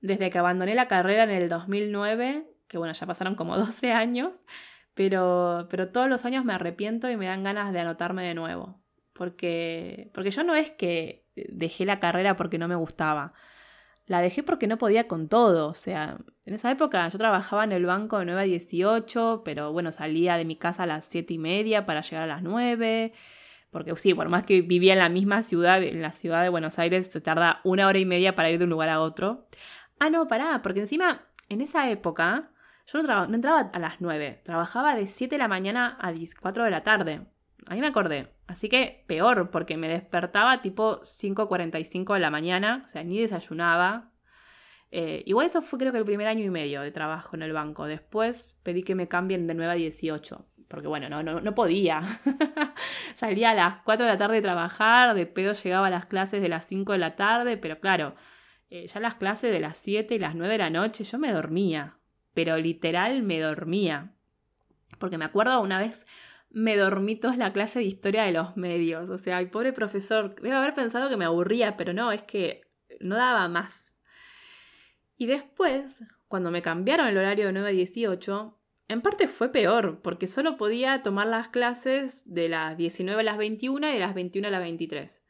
desde 0.00 0.30
que 0.30 0.38
abandoné 0.38 0.74
la 0.74 0.86
carrera 0.86 1.24
en 1.24 1.30
el 1.30 1.48
2009, 1.48 2.46
que 2.68 2.78
bueno, 2.78 2.94
ya 2.94 3.06
pasaron 3.06 3.34
como 3.34 3.56
12 3.56 3.92
años, 3.92 4.32
pero, 4.94 5.66
pero 5.70 5.90
todos 5.90 6.08
los 6.08 6.24
años 6.24 6.44
me 6.44 6.54
arrepiento 6.54 7.10
y 7.10 7.16
me 7.16 7.26
dan 7.26 7.42
ganas 7.42 7.72
de 7.72 7.80
anotarme 7.80 8.26
de 8.26 8.34
nuevo. 8.34 8.80
Porque, 9.12 10.10
porque 10.14 10.30
yo 10.30 10.42
no 10.44 10.54
es 10.54 10.70
que 10.70 11.26
dejé 11.36 11.84
la 11.84 12.00
carrera 12.00 12.36
porque 12.36 12.58
no 12.58 12.68
me 12.68 12.74
gustaba. 12.74 13.32
La 14.06 14.20
dejé 14.20 14.42
porque 14.42 14.66
no 14.66 14.78
podía 14.78 15.08
con 15.08 15.28
todo. 15.28 15.68
O 15.68 15.74
sea, 15.74 16.18
en 16.44 16.54
esa 16.54 16.70
época 16.70 17.08
yo 17.08 17.18
trabajaba 17.18 17.64
en 17.64 17.72
el 17.72 17.86
banco 17.86 18.18
de 18.18 18.26
9 18.26 18.40
a 18.40 18.44
18, 18.44 19.42
pero 19.44 19.72
bueno, 19.72 19.92
salía 19.92 20.36
de 20.36 20.44
mi 20.44 20.56
casa 20.56 20.84
a 20.84 20.86
las 20.86 21.06
7 21.06 21.34
y 21.34 21.38
media 21.38 21.86
para 21.86 22.02
llegar 22.02 22.24
a 22.24 22.26
las 22.26 22.42
9. 22.42 23.12
Porque 23.70 23.96
sí, 23.96 24.14
por 24.14 24.28
más 24.28 24.44
que 24.44 24.62
vivía 24.62 24.92
en 24.92 25.00
la 25.00 25.08
misma 25.08 25.42
ciudad, 25.42 25.82
en 25.82 26.02
la 26.02 26.12
ciudad 26.12 26.42
de 26.42 26.48
Buenos 26.48 26.78
Aires, 26.78 27.08
se 27.08 27.20
tarda 27.20 27.60
una 27.64 27.88
hora 27.88 27.98
y 27.98 28.04
media 28.04 28.36
para 28.36 28.50
ir 28.50 28.58
de 28.58 28.64
un 28.64 28.70
lugar 28.70 28.88
a 28.88 29.00
otro. 29.00 29.48
Ah, 29.98 30.10
no, 30.10 30.28
pará, 30.28 30.60
porque 30.62 30.80
encima, 30.80 31.26
en 31.48 31.60
esa 31.60 31.90
época, 31.90 32.52
yo 32.86 33.02
no, 33.02 33.24
entraba 33.24 33.70
a 33.72 33.78
las 33.78 34.00
9, 34.00 34.42
trabajaba 34.44 34.94
de 34.94 35.06
7 35.06 35.34
de 35.34 35.38
la 35.38 35.48
mañana 35.48 35.96
a 36.00 36.12
4 36.40 36.64
de 36.64 36.70
la 36.70 36.82
tarde. 36.82 37.26
Ahí 37.66 37.80
me 37.80 37.86
acordé. 37.86 38.28
Así 38.46 38.68
que 38.68 39.04
peor, 39.06 39.50
porque 39.50 39.76
me 39.78 39.88
despertaba 39.88 40.60
tipo 40.60 41.00
5.45 41.00 42.14
de 42.14 42.20
la 42.20 42.30
mañana, 42.30 42.82
o 42.84 42.88
sea, 42.88 43.02
ni 43.02 43.18
desayunaba. 43.18 44.10
Eh, 44.90 45.22
igual 45.26 45.46
eso 45.46 45.62
fue 45.62 45.78
creo 45.78 45.92
que 45.92 45.98
el 45.98 46.04
primer 46.04 46.28
año 46.28 46.44
y 46.44 46.50
medio 46.50 46.82
de 46.82 46.90
trabajo 46.90 47.36
en 47.36 47.42
el 47.42 47.52
banco. 47.54 47.86
Después 47.86 48.60
pedí 48.62 48.82
que 48.82 48.94
me 48.94 49.08
cambien 49.08 49.46
de 49.46 49.54
9 49.54 49.72
a 49.72 49.76
18, 49.76 50.46
porque 50.68 50.86
bueno, 50.86 51.08
no, 51.08 51.22
no, 51.22 51.40
no 51.40 51.54
podía. 51.54 52.20
Salía 53.14 53.50
a 53.50 53.54
las 53.54 53.78
4 53.78 54.04
de 54.04 54.12
la 54.12 54.18
tarde 54.18 54.36
de 54.36 54.42
trabajar, 54.42 55.14
de 55.14 55.24
pedo 55.26 55.54
llegaba 55.54 55.86
a 55.86 55.90
las 55.90 56.04
clases 56.04 56.42
de 56.42 56.50
las 56.50 56.66
5 56.66 56.92
de 56.92 56.98
la 56.98 57.16
tarde, 57.16 57.56
pero 57.56 57.80
claro, 57.80 58.14
eh, 58.68 58.86
ya 58.86 59.00
las 59.00 59.14
clases 59.14 59.52
de 59.52 59.60
las 59.60 59.78
7 59.78 60.14
y 60.14 60.18
las 60.18 60.34
9 60.34 60.52
de 60.52 60.58
la 60.58 60.70
noche 60.70 61.04
yo 61.04 61.18
me 61.18 61.32
dormía 61.32 61.98
pero 62.34 62.58
literal 62.58 63.22
me 63.22 63.40
dormía. 63.40 64.12
Porque 64.98 65.18
me 65.18 65.24
acuerdo 65.24 65.60
una 65.60 65.78
vez 65.78 66.06
me 66.54 66.76
dormí 66.76 67.16
toda 67.16 67.36
la 67.36 67.52
clase 67.52 67.80
de 67.80 67.84
historia 67.84 68.22
de 68.22 68.32
los 68.32 68.56
medios. 68.56 69.10
O 69.10 69.18
sea, 69.18 69.40
el 69.40 69.50
pobre 69.50 69.72
profesor 69.72 70.36
debe 70.36 70.54
haber 70.54 70.72
pensado 70.72 71.08
que 71.08 71.16
me 71.16 71.24
aburría, 71.24 71.76
pero 71.76 71.92
no, 71.92 72.12
es 72.12 72.22
que 72.22 72.62
no 73.00 73.16
daba 73.16 73.48
más. 73.48 73.92
Y 75.16 75.26
después, 75.26 76.04
cuando 76.28 76.52
me 76.52 76.62
cambiaron 76.62 77.08
el 77.08 77.18
horario 77.18 77.46
de 77.46 77.52
9 77.52 77.68
a 77.68 77.72
18, 77.72 78.58
en 78.86 79.00
parte 79.00 79.26
fue 79.26 79.50
peor, 79.50 80.00
porque 80.00 80.28
solo 80.28 80.56
podía 80.56 81.02
tomar 81.02 81.26
las 81.26 81.48
clases 81.48 82.22
de 82.24 82.48
las 82.48 82.76
19 82.76 83.20
a 83.20 83.24
las 83.24 83.36
21 83.36 83.88
y 83.88 83.92
de 83.92 83.98
las 83.98 84.14
21 84.14 84.46
a 84.46 84.50
las 84.52 84.60
23. 84.60 85.24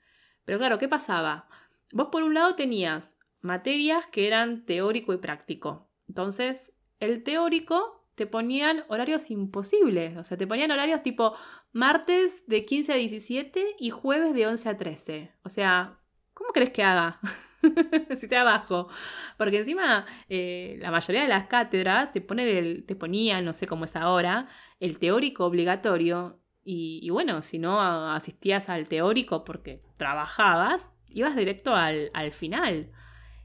Pero 0.44 0.58
claro, 0.58 0.78
¿qué 0.78 0.88
pasaba? 0.88 1.48
Vos 1.90 2.08
por 2.12 2.22
un 2.22 2.34
lado 2.34 2.54
tenías 2.54 3.16
materias 3.40 4.06
que 4.08 4.26
eran 4.26 4.66
teórico 4.66 5.14
y 5.14 5.18
práctico. 5.18 5.88
Entonces, 6.06 6.73
el 7.00 7.22
teórico 7.22 8.04
te 8.14 8.26
ponían 8.26 8.84
horarios 8.88 9.30
imposibles. 9.30 10.16
O 10.16 10.24
sea, 10.24 10.36
te 10.36 10.46
ponían 10.46 10.70
horarios 10.70 11.02
tipo 11.02 11.34
martes 11.72 12.46
de 12.46 12.64
15 12.64 12.92
a 12.92 12.96
17 12.96 13.76
y 13.78 13.90
jueves 13.90 14.34
de 14.34 14.46
11 14.46 14.68
a 14.68 14.76
13. 14.76 15.32
O 15.42 15.48
sea, 15.48 15.98
¿cómo 16.32 16.50
crees 16.50 16.70
que 16.70 16.82
haga? 16.82 17.20
si 18.16 18.28
trabajo. 18.28 18.88
Porque 19.36 19.58
encima 19.58 20.06
eh, 20.28 20.76
la 20.80 20.90
mayoría 20.90 21.22
de 21.22 21.28
las 21.28 21.46
cátedras 21.46 22.12
te, 22.12 22.20
ponen 22.20 22.48
el, 22.48 22.84
te 22.86 22.94
ponían, 22.96 23.44
no 23.44 23.52
sé 23.52 23.66
cómo 23.66 23.84
es 23.84 23.96
ahora, 23.96 24.48
el 24.80 24.98
teórico 24.98 25.44
obligatorio. 25.44 26.40
Y, 26.66 27.10
bueno, 27.10 27.42
si 27.42 27.58
no 27.58 27.78
asistías 28.10 28.70
al 28.70 28.88
teórico 28.88 29.44
porque 29.44 29.82
trabajabas, 29.98 30.94
ibas 31.10 31.36
directo 31.36 31.74
al, 31.74 32.10
final. 32.32 32.90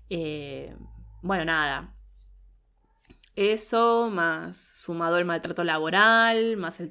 Eh, 0.09 0.73
bueno, 1.21 1.43
nada. 1.43 1.98
Eso, 3.39 4.09
más 4.11 4.57
sumado 4.83 5.17
el 5.17 5.23
maltrato 5.23 5.63
laboral, 5.63 6.57
más 6.57 6.81
el 6.81 6.89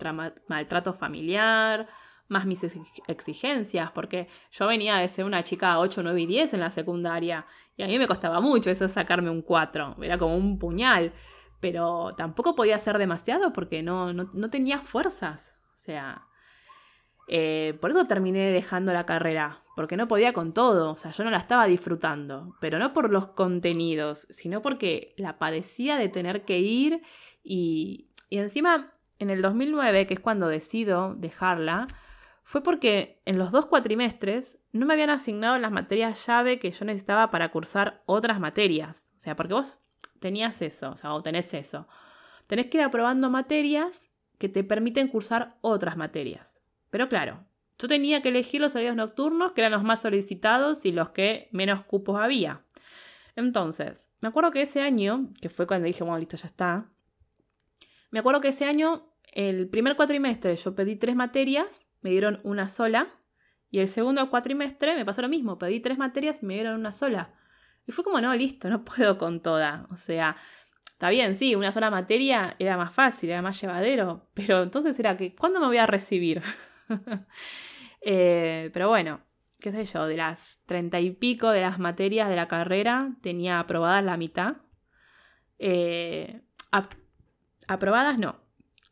maltrato 0.49 0.95
familiar, 0.95 1.87
más 2.29 2.47
mis 2.47 2.65
exigencias, 3.07 3.91
porque 3.91 4.29
yo 4.51 4.67
venía 4.67 4.97
de 4.97 5.11
ser 5.11 5.27
una 5.27 5.43
chica 5.43 5.79
8, 5.79 6.03
9 6.03 6.23
y 6.23 6.25
10 6.25 6.55
en 6.55 6.61
la 6.61 6.71
secundaria, 6.71 7.45
y 7.77 7.83
a 7.83 7.87
mí 7.87 7.99
me 7.99 8.09
costaba 8.09 8.41
mucho 8.41 8.71
eso 8.71 8.89
sacarme 8.89 9.29
un 9.29 9.43
4, 9.43 9.97
era 10.01 10.17
como 10.17 10.39
un 10.39 10.59
puñal, 10.59 11.13
pero 11.61 12.15
tampoco 12.17 12.55
podía 12.55 12.77
hacer 12.77 12.97
demasiado 12.97 13.53
porque 13.53 13.83
no, 13.83 14.15
no, 14.15 14.49
tenía 14.49 14.79
fuerzas, 14.79 15.55
o 15.75 15.77
sea, 15.77 16.28
eh, 17.29 17.77
por 17.81 17.91
eso 17.91 18.07
terminé 18.07 18.51
dejando 18.51 18.93
la 18.93 19.05
carrera, 19.05 19.63
porque 19.77 19.97
no 19.97 20.09
podía 20.09 20.33
con 20.33 20.53
todo, 20.53 20.93
o 20.93 20.97
sea, 20.97 21.13
yo 21.13 21.25
no 21.25 21.31
la 21.31 21.39
estaba 21.39 21.67
disfrutando, 21.67 22.57
pero 22.61 22.79
no 22.79 22.93
por 22.93 23.11
los 23.11 23.29
contenidos, 23.29 24.27
sino 24.31 24.63
porque 24.63 25.15
la 25.17 25.39
padecía 25.39 25.97
de 25.97 26.09
tener 26.09 26.45
que 26.45 26.59
ir 26.59 27.03
y, 27.43 28.09
y 28.31 28.39
encima 28.39 28.95
en 29.19 29.31
el 29.31 29.43
2009, 29.43 30.07
que 30.07 30.15
es 30.15 30.21
cuando 30.21 30.49
decido 30.49 31.15
dejarla, 31.17 31.89
fue 32.49 32.63
porque 32.63 33.21
en 33.27 33.37
los 33.37 33.51
dos 33.51 33.67
cuatrimestres 33.67 34.59
no 34.73 34.87
me 34.87 34.95
habían 34.95 35.11
asignado 35.11 35.59
las 35.59 35.71
materias 35.71 36.27
llave 36.27 36.59
que 36.59 36.71
yo 36.71 36.85
necesitaba 36.87 37.31
para 37.31 37.51
cursar 37.51 38.03
otras 38.07 38.41
materias. 38.41 39.11
O 39.19 39.21
sea, 39.21 39.37
porque 39.37 39.53
vos 39.53 39.81
tenías 40.19 40.63
eso, 40.63 40.93
o 40.93 40.97
sea, 40.97 41.13
o 41.13 41.23
tenés 41.23 41.53
eso. 41.53 41.87
Tenés 42.47 42.67
que 42.67 42.79
ir 42.79 42.85
aprobando 42.85 43.29
materias 43.29 44.09
que 44.39 44.49
te 44.49 44.65
permiten 44.65 45.09
cursar 45.09 45.59
otras 45.61 45.97
materias. 45.97 46.58
Pero 46.91 47.09
claro, 47.09 47.45
yo 47.79 47.89
tenía 47.89 48.23
que 48.23 48.31
elegir 48.31 48.61
los 48.61 48.75
horarios 48.75 48.97
nocturnos, 48.97 49.53
que 49.53 49.61
eran 49.61 49.73
los 49.73 49.85
más 49.85 50.01
solicitados 50.01 50.85
y 50.85 50.93
los 50.93 51.11
que 51.11 51.49
menos 51.53 51.85
cupos 51.85 52.21
había. 52.21 52.63
Entonces, 53.37 54.11
me 54.21 54.29
acuerdo 54.29 54.51
que 54.51 54.63
ese 54.63 54.81
año, 54.81 55.31
que 55.41 55.49
fue 55.49 55.67
cuando 55.67 55.87
dije, 55.87 56.03
bueno, 56.03 56.19
listo, 56.19 56.37
ya 56.37 56.47
está. 56.47 56.91
Me 58.11 58.19
acuerdo 58.19 58.41
que 58.41 58.49
ese 58.49 58.65
año, 58.65 59.13
el 59.33 59.69
primer 59.69 59.97
cuatrimestre, 59.97 60.57
yo 60.57 60.75
pedí 60.75 60.97
tres 60.97 61.15
materias 61.15 61.85
me 62.01 62.11
dieron 62.11 62.41
una 62.43 62.69
sola. 62.69 63.09
Y 63.71 63.81
el 63.81 63.89
segundo 63.89 64.31
cuatrimestre 64.31 64.97
me 64.97 65.05
pasó 65.05 65.21
lo 65.23 65.29
mismo, 65.29 65.59
pedí 65.59 65.81
tres 65.81 65.99
materias 65.99 66.43
y 66.43 66.47
me 66.47 66.55
dieron 66.55 66.81
una 66.81 66.93
sola. 66.93 67.35
Y 67.87 67.93
fue 67.93 68.05
como, 68.05 68.21
no, 68.21 68.35
listo, 68.35 68.69
no 68.71 68.85
puedo 68.85 69.19
con 69.19 69.41
toda. 69.41 69.87
O 69.91 69.97
sea, 69.97 70.37
está 70.87 71.11
bien, 71.11 71.35
sí, 71.35 71.55
una 71.55 71.73
sola 71.73 71.91
materia 71.91 72.57
era 72.59 72.77
más 72.77 72.93
fácil, 72.93 73.31
era 73.31 73.43
más 73.43 73.61
llevadero, 73.61 74.31
pero 74.35 74.63
entonces 74.63 74.99
era 74.99 75.17
que, 75.17 75.35
¿cuándo 75.35 75.61
me 75.61 75.67
voy 75.67 75.79
a 75.79 75.87
recibir? 75.87 76.43
Eh, 78.01 78.71
pero 78.73 78.89
bueno, 78.89 79.21
qué 79.59 79.73
sé 79.73 79.85
yo, 79.85 80.07
de 80.07 80.17
las 80.17 80.63
treinta 80.67 81.01
y 81.01 81.11
pico 81.11 81.51
de 81.51 81.63
las 81.63 81.81
materias 81.81 82.29
de 82.29 82.37
la 82.37 82.47
carrera 82.47 83.17
tenía 83.23 83.59
aprobadas 83.59 84.05
la 84.05 84.17
mitad. 84.17 84.59
Eh, 85.59 86.43
aprobadas 87.67 88.21
no, 88.21 88.37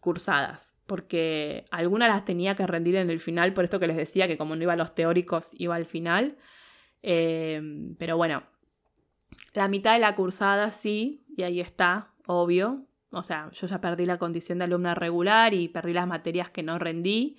cursadas 0.00 0.76
porque 0.86 1.66
algunas 1.70 2.08
las 2.08 2.24
tenía 2.24 2.54
que 2.54 2.66
rendir 2.66 2.96
en 2.96 3.10
el 3.10 3.20
final, 3.20 3.52
por 3.52 3.64
esto 3.64 3.80
que 3.80 3.88
les 3.88 3.96
decía 3.96 4.28
que 4.28 4.38
como 4.38 4.56
no 4.56 4.62
iba 4.62 4.72
a 4.72 4.76
los 4.76 4.94
teóricos, 4.94 5.50
iba 5.54 5.74
al 5.74 5.86
final. 5.86 6.36
Eh, 7.02 7.60
pero 7.98 8.16
bueno, 8.16 8.44
la 9.52 9.68
mitad 9.68 9.94
de 9.94 9.98
la 9.98 10.14
cursada 10.14 10.70
sí, 10.70 11.24
y 11.36 11.42
ahí 11.42 11.60
está, 11.60 12.12
obvio. 12.26 12.86
O 13.10 13.22
sea, 13.22 13.50
yo 13.52 13.66
ya 13.66 13.80
perdí 13.80 14.04
la 14.04 14.18
condición 14.18 14.58
de 14.58 14.64
alumna 14.64 14.94
regular 14.94 15.54
y 15.54 15.68
perdí 15.68 15.92
las 15.92 16.06
materias 16.06 16.50
que 16.50 16.62
no 16.62 16.78
rendí. 16.78 17.36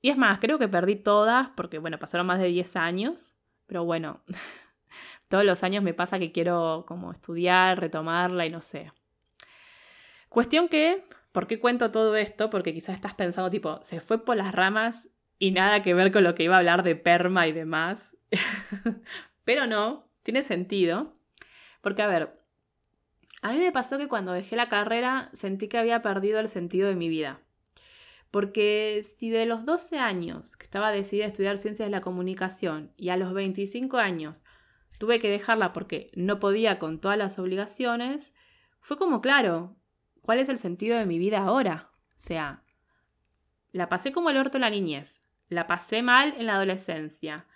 Y 0.00 0.10
es 0.10 0.16
más, 0.16 0.38
creo 0.38 0.58
que 0.58 0.68
perdí 0.68 0.96
todas 0.96 1.48
porque, 1.56 1.78
bueno, 1.78 1.98
pasaron 1.98 2.26
más 2.26 2.38
de 2.38 2.46
10 2.46 2.76
años. 2.76 3.34
Pero 3.66 3.84
bueno, 3.84 4.22
todos 5.28 5.44
los 5.44 5.64
años 5.64 5.82
me 5.82 5.94
pasa 5.94 6.18
que 6.18 6.32
quiero 6.32 6.84
como 6.86 7.12
estudiar, 7.12 7.80
retomarla 7.80 8.46
y 8.46 8.50
no 8.50 8.62
sé. 8.62 8.92
Cuestión 10.28 10.68
que 10.68 11.04
¿Por 11.32 11.46
qué 11.46 11.60
cuento 11.60 11.90
todo 11.90 12.16
esto? 12.16 12.50
Porque 12.50 12.74
quizás 12.74 12.96
estás 12.96 13.14
pensando 13.14 13.50
tipo, 13.50 13.78
se 13.82 14.00
fue 14.00 14.24
por 14.24 14.36
las 14.36 14.52
ramas 14.52 15.08
y 15.38 15.50
nada 15.50 15.82
que 15.82 15.94
ver 15.94 16.10
con 16.10 16.24
lo 16.24 16.34
que 16.34 16.42
iba 16.42 16.56
a 16.56 16.58
hablar 16.58 16.82
de 16.82 16.96
perma 16.96 17.46
y 17.46 17.52
demás. 17.52 18.16
Pero 19.44 19.66
no, 19.66 20.08
tiene 20.22 20.42
sentido. 20.42 21.14
Porque, 21.80 22.02
a 22.02 22.06
ver, 22.06 22.42
a 23.42 23.52
mí 23.52 23.58
me 23.58 23.72
pasó 23.72 23.98
que 23.98 24.08
cuando 24.08 24.32
dejé 24.32 24.56
la 24.56 24.68
carrera 24.68 25.30
sentí 25.32 25.68
que 25.68 25.78
había 25.78 26.02
perdido 26.02 26.40
el 26.40 26.48
sentido 26.48 26.88
de 26.88 26.96
mi 26.96 27.08
vida. 27.08 27.40
Porque 28.30 29.04
si 29.18 29.30
de 29.30 29.46
los 29.46 29.64
12 29.64 29.98
años 29.98 30.56
que 30.56 30.64
estaba 30.64 30.92
decidida 30.92 31.24
a 31.24 31.28
estudiar 31.28 31.58
ciencias 31.58 31.86
de 31.86 31.90
la 31.90 32.02
comunicación 32.02 32.92
y 32.96 33.08
a 33.08 33.16
los 33.16 33.32
25 33.32 33.96
años 33.96 34.44
tuve 34.98 35.18
que 35.18 35.30
dejarla 35.30 35.72
porque 35.72 36.10
no 36.14 36.38
podía 36.38 36.78
con 36.78 37.00
todas 37.00 37.16
las 37.16 37.38
obligaciones, 37.38 38.34
fue 38.80 38.98
como 38.98 39.20
claro, 39.20 39.78
¿Cuál 40.28 40.40
es 40.40 40.50
el 40.50 40.58
sentido 40.58 40.98
de 40.98 41.06
mi 41.06 41.18
vida 41.18 41.38
ahora? 41.38 41.88
O 42.10 42.20
sea, 42.20 42.62
la 43.72 43.88
pasé 43.88 44.12
como 44.12 44.28
el 44.28 44.36
orto 44.36 44.58
en 44.58 44.60
la 44.60 44.68
niñez, 44.68 45.22
la 45.48 45.66
pasé 45.66 46.02
mal 46.02 46.34
en 46.36 46.44
la 46.44 46.56
adolescencia. 46.56 47.46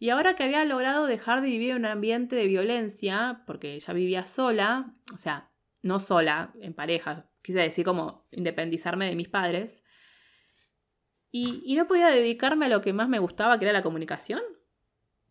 Y 0.00 0.10
ahora 0.10 0.34
que 0.34 0.42
había 0.42 0.64
logrado 0.64 1.06
dejar 1.06 1.40
de 1.40 1.50
vivir 1.50 1.70
en 1.70 1.76
un 1.76 1.86
ambiente 1.86 2.34
de 2.34 2.48
violencia, 2.48 3.44
porque 3.46 3.78
ya 3.78 3.92
vivía 3.92 4.26
sola, 4.26 4.92
o 5.14 5.18
sea, 5.18 5.52
no 5.82 6.00
sola, 6.00 6.52
en 6.60 6.74
pareja, 6.74 7.30
quise 7.42 7.60
decir 7.60 7.84
como 7.84 8.26
independizarme 8.32 9.08
de 9.08 9.14
mis 9.14 9.28
padres, 9.28 9.84
y, 11.30 11.62
y, 11.64 11.76
no 11.76 11.86
podía 11.86 12.08
dedicarme 12.08 12.66
a 12.66 12.68
lo 12.68 12.80
que 12.80 12.92
más 12.92 13.08
me 13.08 13.18
gustaba, 13.18 13.58
que 13.58 13.64
era 13.64 13.72
la 13.72 13.82
comunicación. 13.82 14.40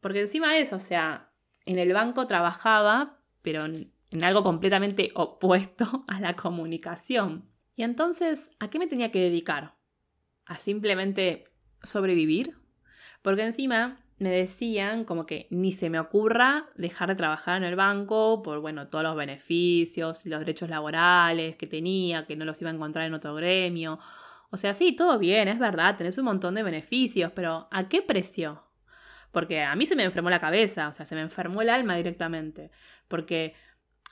Porque 0.02 0.22
encima 0.22 0.58
eso, 0.58 0.76
o 0.76 0.80
sea, 0.80 1.32
en 1.66 1.80
el 1.80 1.94
banco 1.94 2.28
trabajaba, 2.28 3.20
pero 3.42 3.66
en 3.66 4.24
algo 4.24 4.44
completamente 4.44 5.12
opuesto 5.16 6.06
a 6.08 6.20
la 6.20 6.36
comunicación. 6.36 7.50
Y 7.76 7.84
entonces, 7.84 8.50
¿a 8.60 8.70
qué 8.70 8.80
me 8.80 8.88
tenía 8.88 9.12
que 9.12 9.20
dedicar? 9.20 9.76
¿A 10.46 10.56
simplemente 10.56 11.52
sobrevivir? 11.84 12.58
Porque 13.22 13.44
encima 13.44 14.06
me 14.18 14.30
decían 14.30 15.04
como 15.04 15.26
que 15.26 15.48
ni 15.50 15.74
se 15.74 15.90
me 15.90 16.00
ocurra 16.00 16.70
dejar 16.76 17.10
de 17.10 17.16
trabajar 17.16 17.58
en 17.58 17.64
el 17.66 17.76
banco 17.76 18.42
por, 18.44 18.62
bueno, 18.62 18.88
todos 18.88 19.04
los 19.04 19.16
beneficios 19.16 20.26
los 20.26 20.40
derechos 20.40 20.70
laborales 20.70 21.58
que 21.58 21.68
tenía, 21.68 22.26
que 22.26 22.36
no 22.36 22.46
los 22.46 22.62
iba 22.62 22.70
a 22.70 22.74
encontrar 22.74 23.06
en 23.06 23.14
otro 23.14 23.36
gremio. 23.36 24.00
O 24.56 24.58
sea, 24.58 24.74
sí, 24.74 24.94
todo 24.94 25.20
bien, 25.20 25.48
es 25.48 25.60
verdad, 25.60 25.98
tenés 25.98 26.18
un 26.18 26.26
montón 26.26 26.56
de 26.56 26.64
beneficios, 26.64 27.32
pero 27.36 27.68
¿a 27.72 27.88
qué 27.88 28.02
precio? 28.02 28.64
Porque 29.32 29.62
a 29.64 29.76
mí 29.76 29.86
se 29.86 29.96
me 29.96 30.04
enfermó 30.04 30.30
la 30.30 30.40
cabeza, 30.40 30.88
o 30.90 30.94
sea, 30.94 31.06
se 31.06 31.16
me 31.16 31.22
enfermó 31.22 31.62
el 31.62 31.70
alma 31.70 31.96
directamente. 31.96 32.72
Porque 33.08 33.54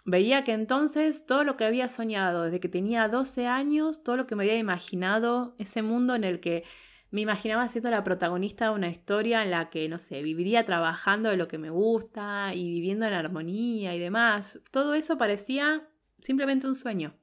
Veía 0.06 0.44
que 0.44 0.52
entonces 0.52 1.26
todo 1.26 1.46
lo 1.46 1.56
que 1.56 1.64
había 1.64 1.88
soñado 1.88 2.44
desde 2.44 2.60
que 2.60 2.68
tenía 2.68 3.08
12 3.08 3.48
años, 3.48 4.04
todo 4.04 4.18
lo 4.18 4.28
que 4.28 4.36
me 4.36 4.44
había 4.44 4.58
imaginado, 4.58 5.56
ese 5.60 5.82
mundo 5.82 6.14
en 6.14 6.26
el 6.26 6.42
que 6.42 6.66
me 7.10 7.22
imaginaba 7.22 7.70
siendo 7.70 7.90
la 7.90 8.04
protagonista 8.04 8.66
de 8.66 8.72
una 8.72 8.90
historia 8.90 9.44
en 9.44 9.52
la 9.52 9.70
que, 9.70 9.88
no 9.88 9.98
sé, 10.00 10.22
viviría 10.22 10.66
trabajando 10.66 11.30
de 11.30 11.38
lo 11.38 11.48
que 11.48 11.58
me 11.58 11.70
gusta 11.70 12.54
y 12.54 12.70
viviendo 12.70 13.06
en 13.06 13.14
armonía 13.14 13.96
y 13.96 14.00
demás, 14.00 14.60
todo 14.72 14.94
eso 14.94 15.18
parecía 15.18 15.88
simplemente 16.20 16.68
un 16.68 16.76
sueño. 16.76 17.14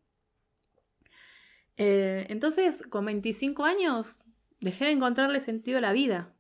Eh, 1.83 2.27
entonces, 2.29 2.83
con 2.90 3.07
25 3.07 3.64
años, 3.64 4.16
dejé 4.61 4.85
de 4.85 4.90
encontrarle 4.90 5.40
sentido 5.40 5.79
a 5.79 5.81
la 5.81 5.95
vida 5.95 6.35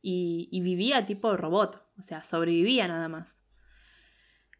y, 0.00 0.48
y 0.50 0.60
vivía 0.60 1.06
tipo 1.06 1.36
robot, 1.36 1.86
o 1.96 2.02
sea, 2.02 2.24
sobrevivía 2.24 2.88
nada 2.88 3.08
más. 3.08 3.40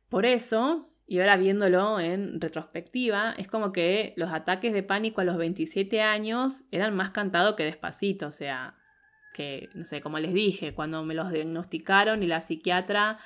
Por 0.09 0.25
eso 0.25 0.93
y 1.13 1.19
ahora 1.19 1.37
viéndolo 1.37 1.99
en 2.01 2.41
retrospectiva, 2.41 3.35
es 3.37 3.49
como 3.49 3.73
que 3.73 4.15
los 4.17 4.33
ataques 4.33 4.73
de 4.73 4.83
pánico 4.83 5.21
a 5.21 5.25
los 5.25 5.37
27 5.37 6.01
años 6.01 6.65
eran 6.71 6.95
más 6.95 7.11
cantados 7.11 7.55
que 7.57 7.65
despacito. 7.65 8.29
O 8.29 8.31
sea, 8.31 8.77
que, 9.35 9.69
no 9.75 9.85
sé, 9.85 10.01
como 10.01 10.19
les 10.21 10.33
dije, 10.33 10.73
cuando 10.73 11.05
me 11.05 11.15
los 11.15 11.33
diagnosticaron 11.33 12.23
y 12.23 12.29
la 12.29 12.41
psiquiatra 12.41 13.19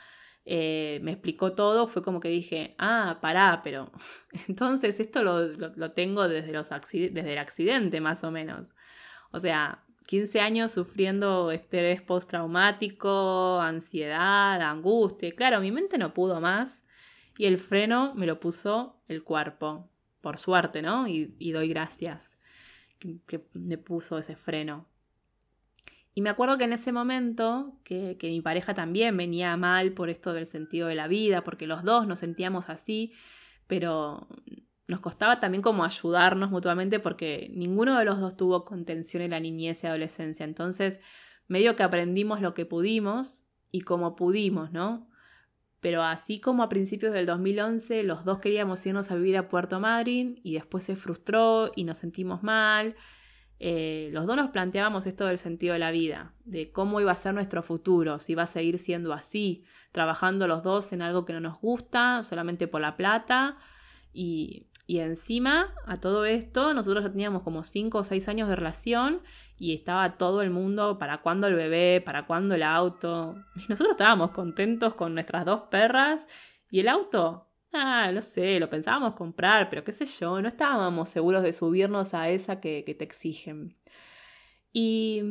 eh, 0.48 1.00
me 1.02 1.10
explicó 1.10 1.54
todo, 1.54 1.88
fue 1.88 2.02
como 2.02 2.20
que 2.20 2.28
dije, 2.28 2.76
ah, 2.78 3.18
pará, 3.20 3.62
pero 3.64 3.90
entonces 4.48 5.00
esto 5.00 5.24
lo, 5.24 5.92
tengo 5.92 6.28
desde, 6.28 6.52
los 6.52 6.70
desde 6.70 7.32
el 7.32 7.38
accidente 7.38 8.00
más 8.00 8.22
o 8.22 8.30
menos. 8.30 8.74
O 9.32 9.40
sea, 9.40 9.84
15 10.06 10.40
años 10.40 10.70
sufriendo 10.70 11.50
estrés 11.50 12.00
postraumático, 12.00 13.60
ansiedad, 13.60 14.62
angustia. 14.62 15.34
Claro, 15.34 15.60
mi 15.60 15.72
mente 15.72 15.98
no 15.98 16.14
pudo 16.14 16.40
más 16.40 16.84
y 17.36 17.46
el 17.46 17.58
freno 17.58 18.14
me 18.14 18.26
lo 18.26 18.38
puso 18.38 19.02
el 19.08 19.24
cuerpo, 19.24 19.90
por 20.20 20.38
suerte, 20.38 20.80
¿no? 20.80 21.08
Y, 21.08 21.52
doy 21.52 21.68
gracias 21.68 22.36
que, 23.00 23.44
me 23.52 23.78
puso 23.78 24.16
ese 24.16 24.36
freno. 24.36 24.86
Y 26.16 26.22
me 26.22 26.30
acuerdo 26.30 26.56
que 26.56 26.64
en 26.64 26.72
ese 26.72 26.92
momento, 26.92 27.78
que, 27.84 28.16
que 28.18 28.28
mi 28.28 28.40
pareja 28.40 28.72
también 28.72 29.14
venía 29.18 29.54
mal 29.58 29.92
por 29.92 30.08
esto 30.08 30.32
del 30.32 30.46
sentido 30.46 30.88
de 30.88 30.94
la 30.94 31.08
vida, 31.08 31.44
porque 31.44 31.66
los 31.66 31.84
dos 31.84 32.06
nos 32.06 32.20
sentíamos 32.20 32.70
así, 32.70 33.12
pero 33.66 34.26
nos 34.88 35.00
costaba 35.00 35.40
también 35.40 35.60
como 35.60 35.84
ayudarnos 35.84 36.50
mutuamente 36.50 37.00
porque 37.00 37.50
ninguno 37.52 37.98
de 37.98 38.06
los 38.06 38.18
dos 38.18 38.34
tuvo 38.34 38.64
contención 38.64 39.22
en 39.22 39.32
la 39.32 39.40
niñez 39.40 39.84
y 39.84 39.88
adolescencia. 39.88 40.44
Entonces 40.44 41.00
medio 41.48 41.76
que 41.76 41.82
aprendimos 41.82 42.40
lo 42.40 42.54
que 42.54 42.64
pudimos 42.64 43.44
y 43.70 43.82
como 43.82 44.16
pudimos, 44.16 44.72
¿no? 44.72 45.10
Pero 45.80 46.02
así 46.02 46.40
como 46.40 46.62
a 46.62 46.70
principios 46.70 47.12
del 47.12 47.26
2011 47.26 48.04
los 48.04 48.24
dos 48.24 48.38
queríamos 48.38 48.86
irnos 48.86 49.10
a 49.10 49.16
vivir 49.16 49.36
a 49.36 49.48
Puerto 49.50 49.80
Madryn 49.80 50.40
y 50.42 50.54
después 50.54 50.84
se 50.84 50.96
frustró 50.96 51.72
y 51.76 51.84
nos 51.84 51.98
sentimos 51.98 52.42
mal, 52.42 52.96
eh, 53.58 54.10
los 54.12 54.26
dos 54.26 54.36
nos 54.36 54.50
planteábamos 54.50 55.06
esto 55.06 55.26
del 55.26 55.38
sentido 55.38 55.72
de 55.72 55.78
la 55.78 55.90
vida, 55.90 56.32
de 56.44 56.70
cómo 56.72 57.00
iba 57.00 57.12
a 57.12 57.16
ser 57.16 57.34
nuestro 57.34 57.62
futuro, 57.62 58.18
si 58.18 58.32
iba 58.32 58.42
a 58.42 58.46
seguir 58.46 58.78
siendo 58.78 59.12
así, 59.12 59.64
trabajando 59.92 60.46
los 60.46 60.62
dos 60.62 60.92
en 60.92 61.02
algo 61.02 61.24
que 61.24 61.32
no 61.32 61.40
nos 61.40 61.60
gusta, 61.60 62.22
solamente 62.22 62.68
por 62.68 62.80
la 62.80 62.96
plata. 62.96 63.56
Y, 64.12 64.66
y 64.86 64.98
encima, 64.98 65.74
a 65.86 66.00
todo 66.00 66.26
esto, 66.26 66.74
nosotros 66.74 67.04
ya 67.04 67.10
teníamos 67.10 67.42
como 67.42 67.64
5 67.64 67.98
o 67.98 68.04
6 68.04 68.28
años 68.28 68.48
de 68.48 68.56
relación 68.56 69.22
y 69.58 69.74
estaba 69.74 70.18
todo 70.18 70.42
el 70.42 70.50
mundo, 70.50 70.98
¿para 70.98 71.22
cuándo 71.22 71.46
el 71.46 71.54
bebé? 71.54 72.02
¿Para 72.04 72.26
cuándo 72.26 72.54
el 72.54 72.62
auto? 72.62 73.36
Y 73.56 73.60
nosotros 73.68 73.92
estábamos 73.92 74.32
contentos 74.32 74.94
con 74.94 75.14
nuestras 75.14 75.46
dos 75.46 75.62
perras 75.70 76.26
y 76.70 76.80
el 76.80 76.88
auto. 76.88 77.45
Ah, 77.78 78.10
no 78.12 78.22
sé, 78.22 78.58
lo 78.58 78.70
pensábamos 78.70 79.14
comprar, 79.14 79.68
pero 79.68 79.84
qué 79.84 79.92
sé 79.92 80.06
yo, 80.06 80.40
no 80.40 80.48
estábamos 80.48 81.10
seguros 81.10 81.42
de 81.42 81.52
subirnos 81.52 82.14
a 82.14 82.28
esa 82.30 82.60
que, 82.60 82.82
te 82.82 83.04
exigen. 83.04 83.76
Y, 84.72 85.22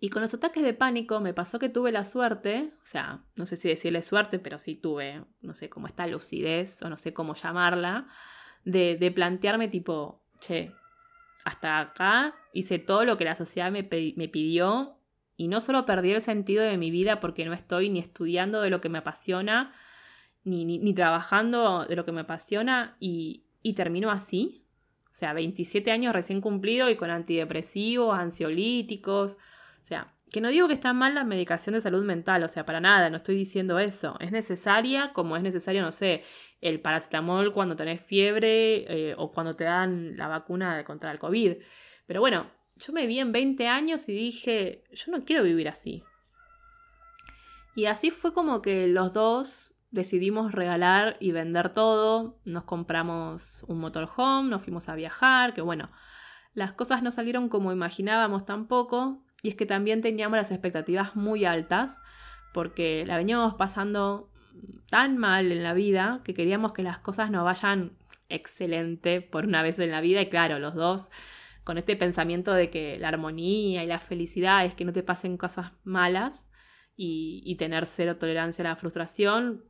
y 0.00 0.10
con 0.10 0.22
los 0.22 0.34
ataques 0.34 0.62
de 0.62 0.74
pánico 0.74 1.20
me 1.20 1.34
pasó 1.34 1.58
que 1.58 1.68
tuve 1.68 1.92
la 1.92 2.04
suerte, 2.04 2.74
o 2.82 2.86
sea, 2.86 3.24
no 3.34 3.46
sé 3.46 3.56
si 3.56 3.68
decirle 3.68 4.02
suerte, 4.02 4.38
pero 4.38 4.58
sí 4.58 4.76
tuve, 4.76 5.24
no 5.40 5.54
sé 5.54 5.70
cómo 5.70 5.86
está 5.86 6.06
lucidez, 6.06 6.82
o 6.82 6.90
no 6.90 6.96
sé 6.96 7.14
cómo 7.14 7.34
llamarla, 7.34 8.08
de, 8.64 8.96
de 8.96 9.10
plantearme 9.10 9.68
tipo, 9.68 10.22
che, 10.40 10.72
hasta 11.44 11.78
acá 11.78 12.34
hice 12.52 12.78
todo 12.78 13.04
lo 13.04 13.16
que 13.16 13.24
la 13.24 13.34
sociedad 13.34 13.70
me, 13.70 13.88
me 14.16 14.28
pidió 14.28 14.98
y 15.36 15.48
no 15.48 15.60
solo 15.60 15.84
perdí 15.84 16.10
el 16.10 16.22
sentido 16.22 16.64
de 16.64 16.78
mi 16.78 16.90
vida 16.90 17.20
porque 17.20 17.44
no 17.44 17.52
estoy 17.52 17.90
ni 17.90 18.00
estudiando 18.00 18.60
de 18.60 18.70
lo 18.70 18.80
que 18.80 18.88
me 18.88 18.98
apasiona, 18.98 19.74
ni, 20.46 20.64
ni, 20.64 20.94
trabajando 20.94 21.84
de 21.86 21.96
lo 21.96 22.04
que 22.04 22.12
me 22.12 22.22
apasiona 22.22 22.96
y, 23.00 23.42
termino 23.74 24.10
así. 24.10 24.64
O 25.10 25.14
sea, 25.18 25.32
27 25.32 25.90
años 25.90 26.14
recién 26.14 26.40
cumplido 26.40 26.88
y 26.88 26.96
con 26.96 27.10
antidepresivos, 27.10 28.16
ansiolíticos. 28.16 29.32
O 29.32 29.84
sea, 29.84 30.14
que 30.30 30.40
no 30.40 30.50
digo 30.50 30.68
que 30.68 30.74
está 30.74 30.92
mal 30.92 31.14
la 31.14 31.24
medicación 31.24 31.74
de 31.74 31.80
salud 31.80 32.04
mental, 32.04 32.44
o 32.44 32.48
sea, 32.48 32.64
para 32.64 32.80
nada, 32.80 33.10
no 33.10 33.16
estoy 33.16 33.34
diciendo 33.34 33.78
eso. 33.80 34.16
Es 34.20 34.30
necesaria 34.30 35.12
como 35.12 35.36
es 35.36 35.42
necesario, 35.42 35.82
no 35.82 35.90
sé, 35.90 36.22
el 36.60 36.80
paracetamol 36.80 37.52
cuando 37.52 37.74
tenés 37.74 38.00
fiebre 38.00 39.10
eh, 39.10 39.14
o 39.18 39.32
cuando 39.32 39.54
te 39.54 39.64
dan 39.64 40.16
la 40.16 40.28
vacuna 40.28 40.84
contra 40.84 41.10
el 41.10 41.18
COVID. 41.18 41.54
Pero 42.06 42.20
bueno, 42.20 42.50
yo 42.76 42.92
me 42.92 43.06
vi 43.06 43.18
en 43.18 43.32
20 43.32 43.66
años 43.66 44.08
y 44.08 44.12
dije, 44.12 44.84
yo 44.92 45.10
no 45.10 45.24
quiero 45.24 45.42
vivir 45.42 45.68
así. 45.68 46.04
Y 47.74 47.86
así 47.86 48.10
fue 48.10 48.32
como 48.32 48.62
que 48.62 48.86
los 48.86 49.12
dos 49.12 49.75
decidimos 49.90 50.52
regalar 50.52 51.16
y 51.20 51.32
vender 51.32 51.70
todo. 51.70 52.38
Nos 52.44 52.64
compramos 52.64 53.64
un 53.68 53.78
motorhome, 53.78 54.50
nos 54.50 54.62
fuimos 54.62 54.88
a 54.88 54.94
viajar, 54.94 55.54
que 55.54 55.60
bueno, 55.60 55.90
las 56.54 56.72
cosas 56.72 57.02
no 57.02 57.12
salieron 57.12 57.48
como 57.48 57.72
imaginábamos 57.72 58.44
tampoco. 58.44 59.22
Y 59.42 59.48
es 59.48 59.54
que 59.54 59.66
también 59.66 60.00
teníamos 60.00 60.38
las 60.38 60.50
expectativas 60.50 61.14
muy 61.14 61.44
altas, 61.44 62.00
porque 62.52 63.04
la 63.06 63.16
veníamos 63.16 63.54
pasando 63.54 64.30
tan 64.88 65.18
mal 65.18 65.52
en 65.52 65.62
la 65.62 65.74
vida 65.74 66.22
que 66.24 66.34
queríamos 66.34 66.72
que 66.72 66.82
las 66.82 66.98
cosas 66.98 67.30
nos 67.30 67.44
vayan 67.44 67.92
excelente 68.28 69.20
por 69.20 69.46
una 69.46 69.62
vez 69.62 69.78
en 69.78 69.90
la 69.90 70.00
vida. 70.00 70.22
Y 70.22 70.28
claro, 70.28 70.58
los 70.58 70.74
dos 70.74 71.10
con 71.64 71.78
este 71.78 71.96
pensamiento 71.96 72.54
de 72.54 72.70
que 72.70 72.96
la 72.98 73.08
armonía 73.08 73.82
y 73.82 73.86
la 73.88 73.98
felicidad 73.98 74.64
es 74.64 74.74
que 74.74 74.84
no 74.84 74.92
te 74.92 75.02
pasen 75.02 75.36
cosas 75.36 75.72
malas 75.82 76.48
y, 76.96 77.56
tener 77.56 77.86
cero 77.86 78.16
tolerancia 78.16 78.64
a 78.64 78.68
la 78.68 78.76
frustración, 78.76 79.64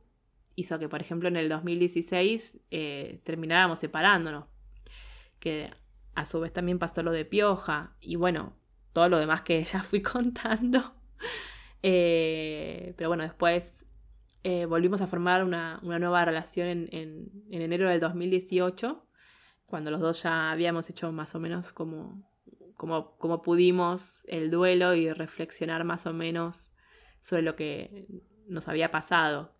hizo 0.57 0.79
que, 0.79 0.89
por 0.89 1.01
ejemplo, 1.01 1.29
en 1.29 1.37
el 1.37 1.49
2016 1.49 2.59
eh, 2.71 3.21
termináramos 3.23 3.79
separándonos. 3.79 4.45
Que 5.39 5.71
a 6.15 6.25
su 6.25 6.39
vez 6.39 6.51
también 6.51 6.79
pasó 6.79 7.03
lo 7.03 7.11
de 7.11 7.25
Pioja. 7.25 7.95
Y 8.01 8.15
bueno, 8.15 8.57
todo 8.91 9.07
lo 9.07 9.19
demás 9.19 9.43
que 9.43 9.63
ya 9.63 9.81
fui 9.81 10.01
contando. 10.01 10.91
Eh, 11.83 12.95
pero 12.97 13.11
bueno, 13.11 13.23
después 13.23 13.85
eh, 14.43 14.65
volvimos 14.65 14.99
a 15.01 15.07
formar 15.07 15.43
una, 15.43 15.79
nueva 15.83 16.25
relación 16.25 16.67
en, 16.67 16.89
en, 16.91 17.61
enero 17.61 17.87
del 17.87 17.99
2018, 17.99 19.05
cuando 19.67 19.91
los 19.91 20.01
dos 20.01 20.23
ya 20.23 20.51
habíamos 20.51 20.89
hecho 20.89 21.11
más 21.11 21.35
o 21.35 21.39
menos 21.39 21.71
como, 21.73 22.27
como, 22.75 23.15
como 23.17 23.43
pudimos 23.43 24.25
el 24.27 24.49
duelo 24.49 24.95
y 24.95 25.13
reflexionar 25.13 25.83
más 25.83 26.07
o 26.07 26.13
menos 26.13 26.73
sobre 27.21 27.43
lo 27.43 27.55
que 27.55 28.07
nos 28.47 28.67
había 28.67 28.89
pasado. 28.89 29.56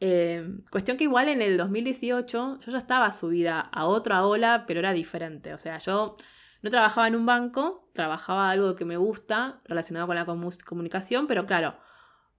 Eh, 0.00 0.46
cuestión 0.70 0.96
que 0.96 1.04
igual 1.04 1.28
en 1.28 1.40
el 1.40 1.56
2018 1.56 2.60
yo 2.60 2.72
ya 2.72 2.78
estaba 2.78 3.10
subida 3.12 3.60
a 3.60 3.86
otra 3.86 4.26
ola, 4.26 4.64
pero 4.66 4.80
era 4.80 4.92
diferente. 4.92 5.54
O 5.54 5.58
sea, 5.58 5.78
yo 5.78 6.16
no 6.62 6.70
trabajaba 6.70 7.08
en 7.08 7.16
un 7.16 7.26
banco, 7.26 7.88
trabajaba 7.92 8.50
algo 8.50 8.74
que 8.76 8.84
me 8.84 8.96
gusta 8.96 9.60
relacionado 9.64 10.06
con 10.06 10.16
la 10.16 10.26
comunicación, 10.26 11.26
pero 11.26 11.46
claro, 11.46 11.76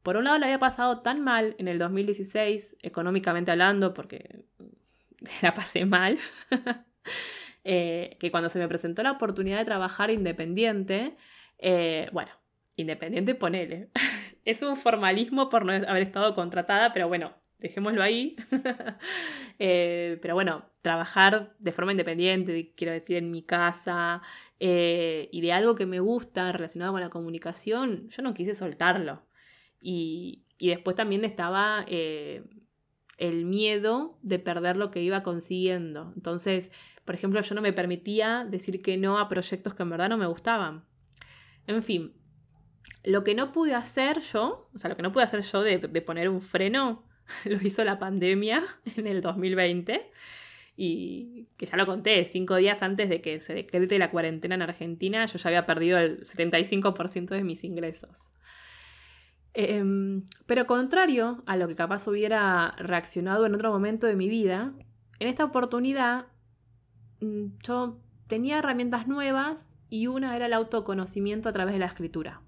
por 0.04 0.18
un 0.18 0.24
lado 0.24 0.38
le 0.38 0.46
había 0.46 0.60
pasado 0.60 1.02
tan 1.02 1.22
mal 1.22 1.56
en 1.58 1.68
el 1.68 1.80
2016, 1.80 2.78
económicamente 2.82 3.52
hablando, 3.52 3.94
porque 3.94 4.46
la 5.42 5.54
pasé 5.54 5.86
mal, 5.86 6.18
eh, 7.64 8.18
que 8.20 8.32
cuando 8.32 8.50
se 8.50 8.60
me 8.60 8.68
presentó 8.68 9.04
la 9.04 9.12
oportunidad 9.12 9.58
de 9.58 9.66
trabajar 9.66 10.12
independiente, 10.12 11.18
eh, 11.58 12.10
bueno, 12.14 12.32
independiente 12.76 13.36
ponele. 13.36 13.90
es 14.46 14.62
un 14.62 14.78
formalismo 14.78 15.50
por 15.50 15.66
no 15.66 15.74
haber 15.74 16.04
estado 16.04 16.34
contratada, 16.34 16.94
pero 16.94 17.08
bueno, 17.08 17.34
dejémoslo 17.60 18.02
ahí. 18.04 18.36
Eh, 19.60 20.20
pero 20.22 20.36
bueno, 20.36 20.66
trabajar 20.84 21.56
de 21.58 21.72
forma 21.72 21.92
independiente, 21.92 22.74
quiero 22.76 22.94
decir, 22.94 23.18
en 23.18 23.32
mi 23.32 23.42
casa, 23.42 24.22
eh, 24.60 25.30
y 25.32 25.42
de 25.42 25.52
algo 25.52 25.74
que 25.74 25.88
me 25.88 26.00
gusta 26.00 26.52
relacionado 26.52 26.92
con 26.92 27.02
la 27.02 27.10
comunicación, 27.10 28.08
yo 28.10 28.22
no 28.22 28.36
quise 28.36 28.54
soltarlo. 28.54 29.24
Y, 29.82 30.44
después 30.60 30.96
también 30.96 31.26
estaba 31.26 31.86
eh, 31.88 32.44
el 33.18 33.46
miedo 33.46 34.20
de 34.22 34.38
perder 34.38 34.78
lo 34.78 34.92
que 34.92 35.02
iba 35.02 35.24
consiguiendo. 35.24 36.14
Entonces, 36.16 36.72
por 37.04 37.16
ejemplo, 37.16 37.42
yo 37.42 37.56
no 37.56 37.64
me 37.64 37.74
permitía 37.74 38.46
decir 38.48 38.84
que 38.84 38.96
no 38.98 39.18
a 39.18 39.30
proyectos 39.30 39.74
que 39.74 39.82
en 39.82 39.90
verdad 39.90 40.10
no 40.10 40.18
me 40.18 40.28
gustaban. 40.28 40.86
En 41.66 41.82
fin, 41.82 42.14
lo 43.04 43.24
que 43.24 43.34
no 43.34 43.52
pude 43.52 43.74
hacer 43.74 44.20
yo, 44.22 44.70
o 44.72 44.78
sea, 44.78 44.92
lo 44.92 44.96
que 44.96 45.02
no 45.02 45.12
pude 45.12 45.24
hacer 45.24 45.42
yo 45.42 45.64
de 45.64 46.02
poner 46.04 46.30
un 46.30 46.42
freno, 46.42 47.07
lo 47.46 47.58
hizo 47.58 47.84
la 47.84 48.00
pandemia 48.00 48.64
en 48.96 49.08
el 49.08 49.22
2020 49.22 50.10
y 50.80 51.48
que 51.58 51.66
ya 51.66 51.76
lo 51.76 51.88
conté, 51.88 52.24
cinco 52.26 52.56
días 52.56 52.84
antes 52.84 53.10
de 53.10 53.20
que 53.20 53.40
se 53.40 53.56
decrete 53.56 53.98
la 53.98 54.12
cuarentena 54.12 54.56
en 54.56 54.62
Argentina, 54.62 55.26
yo 55.26 55.40
ya 55.40 55.48
había 55.48 55.66
perdido 55.66 55.98
el 55.98 56.22
75% 56.22 57.30
de 57.30 57.44
mis 57.44 57.64
ingresos. 57.64 58.30
Em, 59.56 60.24
pero 60.46 60.68
contrario 60.68 61.42
a 61.48 61.58
lo 61.58 61.68
que 61.68 61.74
capaz 61.74 62.08
hubiera 62.08 62.76
reaccionado 62.78 63.48
en 63.48 63.56
otro 63.56 63.72
momento 63.72 64.06
de 64.06 64.16
mi 64.16 64.30
vida, 64.30 64.74
en 65.20 65.28
esta 65.28 65.46
oportunidad 65.46 66.28
mm, 67.22 67.58
yo 67.64 68.00
tenía 68.28 68.60
herramientas 68.60 69.08
nuevas 69.08 69.76
y 69.90 70.06
una 70.06 70.36
era 70.36 70.46
el 70.46 70.54
autoconocimiento 70.54 71.50
a 71.50 71.54
través 71.54 71.74
de 71.74 71.80
la 71.80 71.88
escritura. 71.88 72.42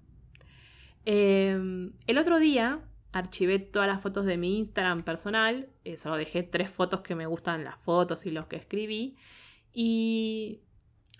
Em, 1.04 1.94
el 2.06 2.18
otro 2.18 2.38
día 2.38 2.80
archivé 3.12 3.58
todas 3.58 3.88
las 3.88 4.00
fotos 4.00 4.24
de 4.24 4.36
mi 4.36 4.58
Instagram 4.58 5.02
personal, 5.02 5.68
eh, 5.84 5.96
solo 5.96 6.16
dejé 6.16 6.42
tres 6.42 6.70
fotos 6.70 7.00
que 7.00 7.14
me 7.14 7.26
gustan 7.26 7.64
las 7.64 7.76
fotos 7.76 8.26
y 8.26 8.30
los 8.30 8.46
que 8.46 8.56
escribí, 8.56 9.16
y, 9.72 10.60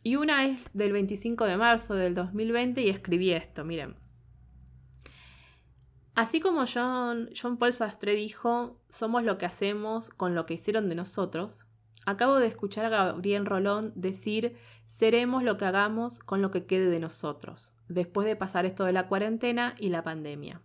y 0.03 0.17
una 0.17 0.47
es 0.47 0.61
del 0.73 0.93
25 0.93 1.45
de 1.45 1.57
marzo 1.57 1.95
del 1.95 2.15
2020 2.15 2.83
y 2.83 2.91
escribí 2.91 3.33
esto, 3.33 3.65
miren. 3.65 3.97
Así 6.15 6.41
como 6.41 6.65
John, 6.67 7.31
John 7.41 7.57
Paul 7.57 7.73
Sastre 7.73 8.15
dijo, 8.15 8.81
somos 8.89 9.23
lo 9.23 9.39
que 9.39 9.47
hacemos 9.47 10.11
con 10.11 10.35
lo 10.35 10.45
que 10.45 10.55
hicieron 10.55 10.89
de 10.89 10.95
nosotros, 10.95 11.67
acabo 12.05 12.39
de 12.39 12.47
escuchar 12.47 12.87
a 12.87 12.89
Gabriel 12.91 13.47
Rolón 13.47 13.93
decir, 13.95 14.57
seremos 14.87 15.43
lo 15.43 15.57
que 15.57 15.65
hagamos 15.65 16.19
con 16.19 16.43
lo 16.43 16.51
que 16.51 16.67
quede 16.67 16.91
de 16.91 17.01
nosotros, 17.01 17.73
después 17.89 18.27
de 18.27 18.37
pasar 18.37 18.67
esto 18.67 18.85
de 18.85 18.93
la 18.93 19.07
cuarentena 19.07 19.75
y 19.79 19.89
la 19.89 20.03
pandemia. 20.03 20.61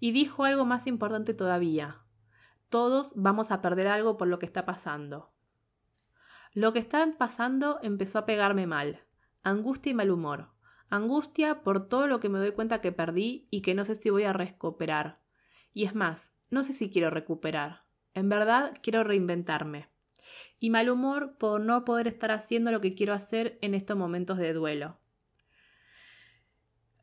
Y 0.00 0.12
dijo 0.12 0.44
algo 0.44 0.64
más 0.64 0.86
importante 0.86 1.34
todavía. 1.34 2.00
Todos 2.68 3.12
vamos 3.14 3.50
a 3.50 3.62
perder 3.62 3.86
algo 3.86 4.16
por 4.16 4.28
lo 4.28 4.38
que 4.38 4.46
está 4.46 4.64
pasando. 4.64 5.32
Lo 6.52 6.72
que 6.72 6.78
está 6.78 7.06
pasando 7.18 7.78
empezó 7.82 8.18
a 8.18 8.26
pegarme 8.26 8.66
mal. 8.66 9.04
Angustia 9.42 9.90
y 9.90 9.94
mal 9.94 10.10
humor. 10.10 10.50
Angustia 10.90 11.62
por 11.62 11.88
todo 11.88 12.06
lo 12.06 12.20
que 12.20 12.28
me 12.28 12.38
doy 12.38 12.52
cuenta 12.52 12.80
que 12.80 12.92
perdí 12.92 13.48
y 13.50 13.62
que 13.62 13.74
no 13.74 13.84
sé 13.84 13.94
si 13.94 14.10
voy 14.10 14.24
a 14.24 14.32
recuperar. 14.32 15.20
Y 15.72 15.84
es 15.84 15.94
más, 15.94 16.32
no 16.50 16.62
sé 16.62 16.72
si 16.72 16.90
quiero 16.90 17.10
recuperar. 17.10 17.84
En 18.12 18.28
verdad 18.28 18.74
quiero 18.82 19.02
reinventarme. 19.02 19.88
Y 20.58 20.70
mal 20.70 20.88
humor 20.88 21.36
por 21.38 21.60
no 21.60 21.84
poder 21.84 22.06
estar 22.06 22.30
haciendo 22.30 22.70
lo 22.70 22.80
que 22.80 22.94
quiero 22.94 23.12
hacer 23.12 23.58
en 23.60 23.74
estos 23.74 23.96
momentos 23.96 24.38
de 24.38 24.52
duelo. 24.52 24.98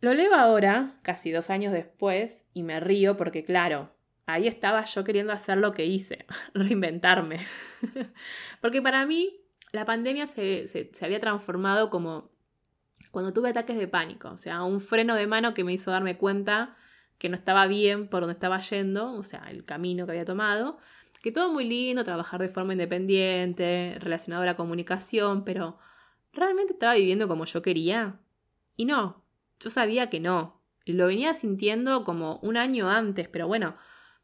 Lo 0.01 0.15
leo 0.15 0.33
ahora, 0.33 0.99
casi 1.03 1.31
dos 1.31 1.51
años 1.51 1.71
después, 1.73 2.43
y 2.53 2.63
me 2.63 2.79
río 2.79 3.17
porque, 3.17 3.45
claro, 3.45 3.91
ahí 4.25 4.47
estaba 4.47 4.83
yo 4.83 5.03
queriendo 5.03 5.31
hacer 5.31 5.57
lo 5.59 5.73
que 5.73 5.85
hice, 5.85 6.25
reinventarme. 6.55 7.39
porque 8.61 8.81
para 8.81 9.05
mí 9.05 9.41
la 9.71 9.85
pandemia 9.85 10.27
se, 10.27 10.91
había 11.01 11.19
transformado 11.19 11.89
como 11.89 12.31
cuando 13.11 13.31
tuve 13.31 13.49
ataques 13.49 13.77
de 13.77 13.87
pánico, 13.87 14.29
o 14.29 14.37
sea, 14.37 14.63
un 14.63 14.81
freno 14.81 15.15
de 15.15 15.27
mano 15.27 15.53
que 15.53 15.63
me 15.63 15.73
hizo 15.73 15.91
darme 15.91 16.17
cuenta 16.17 16.75
que 17.17 17.29
no 17.29 17.35
estaba 17.35 17.67
bien 17.67 18.07
por 18.07 18.21
donde 18.21 18.33
estaba 18.33 18.59
yendo, 18.59 19.13
o 19.13 19.23
sea, 19.23 19.51
el 19.51 19.65
camino 19.65 20.05
que 20.05 20.13
había 20.13 20.25
tomado, 20.25 20.79
que 21.21 21.31
todo 21.31 21.51
muy 21.51 21.65
lindo, 21.65 22.03
trabajar 22.03 22.41
de 22.41 22.49
forma 22.49 22.73
independiente, 22.73 23.97
relacionado 23.99 24.41
a 24.41 24.47
la 24.47 24.55
comunicación, 24.55 25.43
pero 25.43 25.77
¿realmente 26.33 26.73
estaba 26.73 26.95
viviendo 26.95 27.27
como 27.27 27.45
yo 27.45 27.61
quería? 27.61 28.19
Y 28.75 28.85
no, 28.85 29.20
yo 29.61 29.69
sabía 29.69 30.09
que 30.09 30.19
no. 30.19 30.61
Lo 30.85 31.07
venía 31.07 31.33
sintiendo 31.33 32.03
como 32.03 32.39
un 32.41 32.57
año 32.57 32.89
antes, 32.89 33.29
pero 33.29 33.47
bueno, 33.47 33.77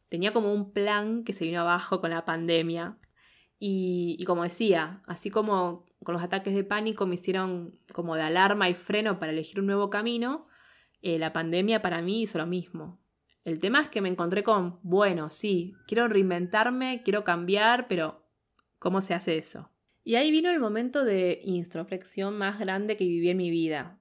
tenía 0.09 0.33
como 0.33 0.51
un 0.51 0.73
plan 0.73 1.23
que 1.23 1.33
se 1.33 1.45
vino 1.45 1.61
abajo 1.61 2.01
con 2.01 2.09
la 2.09 2.25
pandemia. 2.25 2.97
Y, 3.59 4.23
como 4.25 4.43
decía, 4.43 5.01
así 5.07 5.29
como 5.29 5.85
con 6.03 6.13
los 6.13 6.23
ataques 6.23 6.53
de 6.53 6.63
pánico 6.63 7.07
me 7.07 7.15
hicieron 7.15 7.79
como 7.93 8.15
de 8.15 8.21
alarma 8.21 8.69
y 8.69 8.75
freno 8.75 9.19
para 9.19 9.31
elegir 9.31 9.59
un 9.59 9.65
nuevo 9.65 9.89
camino, 9.89 10.47
eh, 11.01 11.17
la 11.17 11.33
pandemia 11.33 11.81
para 11.81 12.01
mí 12.01 12.23
hizo 12.23 12.37
lo 12.37 12.45
mismo. 12.45 12.99
El 13.43 13.59
tema 13.59 13.81
es 13.81 13.89
que 13.89 14.01
me 14.01 14.09
encontré 14.09 14.43
con, 14.43 14.79
bueno, 14.83 15.29
sí, 15.29 15.73
quiero 15.87 16.07
reinventarme, 16.07 17.01
quiero 17.03 17.23
cambiar, 17.23 17.87
pero 17.87 18.27
¿cómo 18.77 19.01
se 19.01 19.13
hace 19.13 19.37
eso? 19.37 19.71
Y 20.03 20.15
ahí 20.15 20.31
vino 20.31 20.49
el 20.49 20.59
momento 20.59 21.03
de 21.03 21.41
introspección 21.43 22.37
más 22.37 22.59
grande 22.59 22.95
que 22.95 23.05
viví 23.05 23.29
en 23.29 23.37
mi 23.37 23.49
vida. 23.49 23.99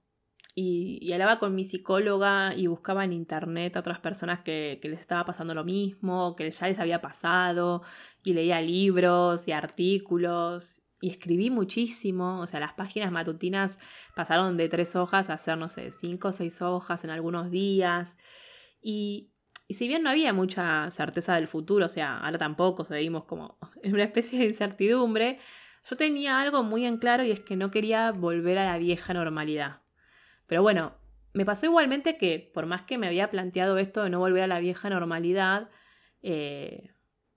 Y, 0.58 1.12
hablaba 1.12 1.38
con 1.38 1.54
mi 1.54 1.64
psicóloga 1.64 2.54
y 2.54 2.66
buscaba 2.66 3.04
en 3.04 3.12
internet 3.12 3.76
a 3.76 3.80
otras 3.80 4.00
personas 4.00 4.40
que, 4.40 4.80
les 4.82 5.00
estaba 5.00 5.26
pasando 5.26 5.52
lo 5.54 5.64
mismo, 5.64 6.34
que 6.34 6.50
ya 6.50 6.66
les 6.66 6.78
había 6.78 7.02
pasado, 7.02 7.82
y 8.24 8.32
leía 8.32 8.62
libros 8.62 9.46
y 9.48 9.52
artículos, 9.52 10.80
y 11.02 11.10
escribí 11.10 11.50
muchísimo, 11.50 12.40
o 12.40 12.46
sea, 12.46 12.58
las 12.58 12.72
páginas 12.72 13.12
matutinas 13.12 13.78
pasaron 14.14 14.56
de 14.56 14.70
tres 14.70 14.96
hojas 14.96 15.28
a 15.28 15.34
hacer, 15.34 15.58
no 15.58 15.68
sé, 15.68 15.90
cinco 15.90 16.28
o 16.28 16.32
seis 16.32 16.62
hojas 16.62 17.04
en 17.04 17.10
algunos 17.10 17.50
días, 17.50 18.16
y, 18.80 19.32
y 19.68 19.74
si 19.74 19.88
bien 19.88 20.02
no 20.02 20.10
había 20.10 20.32
mucha 20.32 20.90
certeza 20.90 21.34
del 21.34 21.48
futuro, 21.48 21.84
o 21.84 21.90
sea, 21.90 22.16
ahora 22.18 22.38
tampoco, 22.38 22.84
seguimos 22.86 23.26
como 23.26 23.58
en 23.82 23.92
una 23.92 24.04
especie 24.04 24.38
de 24.38 24.46
incertidumbre, 24.46 25.38
yo 25.88 25.96
tenía 25.96 26.40
algo 26.40 26.62
muy 26.62 26.86
en 26.86 26.96
claro 26.96 27.24
y 27.24 27.30
es 27.30 27.40
que 27.40 27.56
no 27.56 27.70
quería 27.70 28.10
volver 28.12 28.56
a 28.56 28.64
la 28.64 28.78
vieja 28.78 29.12
normalidad. 29.12 29.85
Pero 30.46 30.62
bueno, 30.62 30.92
me 31.32 31.44
pasó 31.44 31.66
igualmente 31.66 32.16
que 32.16 32.50
por 32.54 32.66
más 32.66 32.82
que 32.82 32.98
me 32.98 33.06
había 33.06 33.30
planteado 33.30 33.78
esto 33.78 34.04
de 34.04 34.10
no 34.10 34.18
volver 34.18 34.42
a 34.42 34.46
la 34.46 34.60
vieja 34.60 34.88
normalidad, 34.88 35.68
eh, 36.22 36.90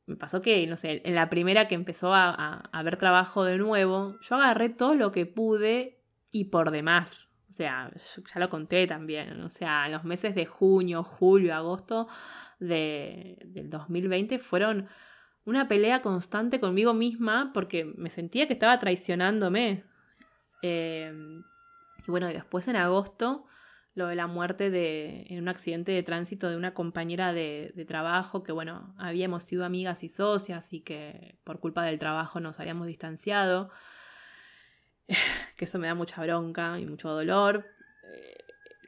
me 0.06 0.15
pasó 0.15 0.41
que, 0.41 0.65
no 0.67 0.78
sé, 0.78 1.02
en 1.06 1.15
la 1.15 1.30
primera 1.30 1.67
que 1.67 1.76
empezó 1.76 2.13
a, 2.13 2.30
a, 2.30 2.69
haber 2.72 2.98
trabajo 2.98 3.43
de 3.43 3.58
nuevo, 3.58 4.17
yo 4.22 4.36
agarré 4.38 4.69
todo 4.69 4.95
lo 4.95 5.12
que 5.12 5.26
pude 5.26 6.02
y 6.32 6.45
por 6.45 6.72
demás. 6.72 7.30
O 7.50 7.54
sea, 7.54 7.91
ya 8.34 8.39
lo 8.39 8.50
conté 8.50 8.88
también. 8.88 9.41
O 9.41 9.50
sea, 9.50 9.88
los 9.89 10.04
meses 10.04 10.36
de 10.36 10.45
junio, 10.45 11.04
julio, 11.04 11.56
agosto 11.56 12.08
de, 12.60 13.38
del 13.45 13.69
2020 13.69 14.39
fueron 14.39 14.88
una 15.45 15.67
pelea 15.67 16.02
constante 16.02 16.60
conmigo 16.60 16.93
misma 16.93 17.52
porque 17.54 17.86
me 17.86 18.10
sentía 18.10 18.48
que 18.48 18.54
estaba 18.54 18.80
traicionándome. 18.80 19.84
Eh, 20.62 21.12
y 22.10 22.12
bueno, 22.12 22.28
después 22.28 22.67
en 22.67 22.76
agosto, 22.76 23.45
lo 23.93 24.08
de 24.08 24.15
la 24.15 24.26
muerte 24.26 24.72
de, 24.72 25.28
en 25.30 25.43
un 25.43 25.48
accidente 25.48 25.91
de 25.91 26.02
tránsito 26.02 26.50
de 26.50 26.58
una 26.58 26.74
compañera 26.74 27.34
de, 27.34 27.72
de, 27.76 27.86
trabajo 27.86 28.41
que, 28.41 28.52
bueno, 28.52 28.95
habíamos 28.98 29.43
sido 29.43 29.63
amigas 29.63 30.04
y 30.04 30.10
socias 30.10 30.74
y 30.74 30.82
que 30.82 31.38
por 31.43 31.60
culpa 31.60 31.84
del 31.84 32.00
trabajo 32.00 32.39
nos 32.39 32.60
habíamos 32.60 32.88
distanciado, 32.88 33.69
que 35.56 35.65
eso 35.65 35.78
me 35.78 35.86
da 35.86 35.93
mucha 35.93 36.19
bronca 36.24 36.80
y 36.80 36.88
mucho 36.88 37.10
dolor. 37.10 37.67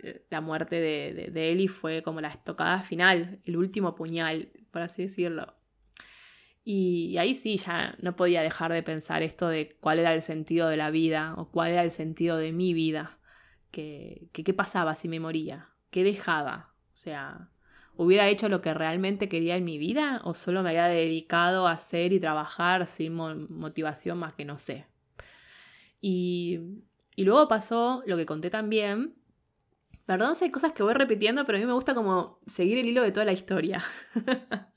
Eh, 0.03 0.25
la 0.31 0.41
muerte 0.41 0.77
de, 0.77 1.29
de, 1.31 1.51
Eli 1.51 1.67
fue 1.67 2.01
como 2.01 2.21
la 2.21 2.29
estocada 2.29 2.81
final, 2.81 3.39
el 3.45 3.55
último 3.55 3.93
puñal, 3.93 4.49
por 4.71 4.81
así 4.81 5.03
decirlo. 5.03 5.53
Y, 6.63 7.17
ahí 7.17 7.33
sí, 7.33 7.57
ya 7.57 7.95
no 8.01 8.15
podía 8.15 8.41
dejar 8.41 8.71
de 8.71 8.83
pensar 8.83 9.23
esto 9.23 9.47
de 9.47 9.75
cuál 9.79 9.99
era 9.99 10.13
el 10.13 10.21
sentido 10.21 10.69
de 10.69 10.77
la 10.77 10.91
vida 10.91 11.33
o 11.37 11.49
cuál 11.49 11.71
era 11.71 11.83
el 11.83 11.91
sentido 11.91 12.37
de 12.37 12.51
mi 12.51 12.73
vida. 12.73 13.17
Que, 13.71 14.29
qué 14.33 14.53
pasaba 14.53 14.95
si 14.95 15.07
me 15.07 15.19
moría, 15.19 15.69
qué 15.89 16.03
dejaba. 16.03 16.73
O 16.93 16.97
sea, 16.97 17.49
¿hubiera 17.95 18.27
hecho 18.27 18.49
lo 18.49 18.61
que 18.61 18.73
realmente 18.73 19.29
quería 19.29 19.55
en 19.55 19.63
mi 19.63 19.77
vida 19.77 20.21
o 20.23 20.33
solo 20.33 20.61
me 20.61 20.69
había 20.69 20.87
dedicado 20.87 21.67
a 21.67 21.71
hacer 21.71 22.13
y 22.13 22.19
trabajar 22.19 22.85
sin 22.85 23.13
motivación 23.13 24.19
más 24.19 24.33
que 24.33 24.45
no 24.45 24.57
sé? 24.57 24.87
Y, 26.01 26.59
y 27.15 27.23
luego 27.23 27.47
pasó 27.47 28.03
lo 28.05 28.17
que 28.17 28.25
conté 28.25 28.49
también. 28.49 29.15
Perdón 30.05 30.35
si 30.35 30.45
hay 30.45 30.51
cosas 30.51 30.73
que 30.73 30.83
voy 30.83 30.93
repitiendo, 30.93 31.45
pero 31.45 31.57
a 31.57 31.61
mí 31.61 31.65
me 31.65 31.73
gusta 31.73 31.95
como 31.95 32.39
seguir 32.45 32.77
el 32.77 32.87
hilo 32.87 33.01
de 33.01 33.11
toda 33.11 33.25
la 33.25 33.31
historia. 33.31 33.83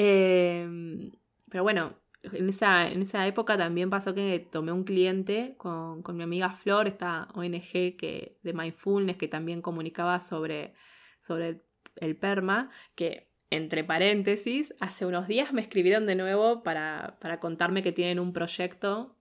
Em, 0.00 1.10
pero 1.50 1.64
bueno, 1.64 1.96
en 2.22 2.48
esa, 2.48 2.88
en 2.88 3.02
esa 3.02 3.26
época 3.26 3.58
también 3.58 3.90
pasó 3.90 4.14
que 4.14 4.38
tomé 4.38 4.70
un 4.70 4.84
cliente 4.84 5.56
con, 5.58 6.04
mi 6.14 6.22
amiga 6.22 6.50
Flor, 6.50 6.86
esta 6.86 7.26
ONG 7.34 7.96
que, 7.96 8.38
de 8.44 8.52
mindfulness 8.52 9.16
que 9.16 9.26
también 9.26 9.60
comunicaba 9.60 10.20
sobre, 10.20 10.74
sobre 11.18 11.62
el, 11.96 12.16
PERMA, 12.16 12.70
que 12.94 13.32
entre 13.50 13.82
paréntesis, 13.82 14.72
hace 14.78 15.04
unos 15.04 15.26
días 15.26 15.52
me 15.52 15.62
escribieron 15.62 16.06
de 16.06 16.14
nuevo 16.14 16.62
para, 16.62 17.18
para 17.20 17.40
contarme 17.40 17.82
que 17.82 17.90
tienen 17.90 18.20
un 18.20 18.32
proyecto, 18.32 19.16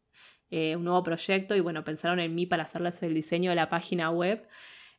eh, 0.51 0.75
un 0.75 0.83
nuevo 0.83 1.01
proyecto, 1.01 1.55
y 1.55 1.59
bueno, 1.59 1.83
pensaron 1.83 2.19
en 2.19 2.35
mí 2.35 2.45
para 2.45 2.63
hacerles 2.63 3.01
el 3.01 3.15
diseño 3.15 3.49
de 3.49 3.55
la 3.55 3.69
página 3.69 4.11
web. 4.11 4.47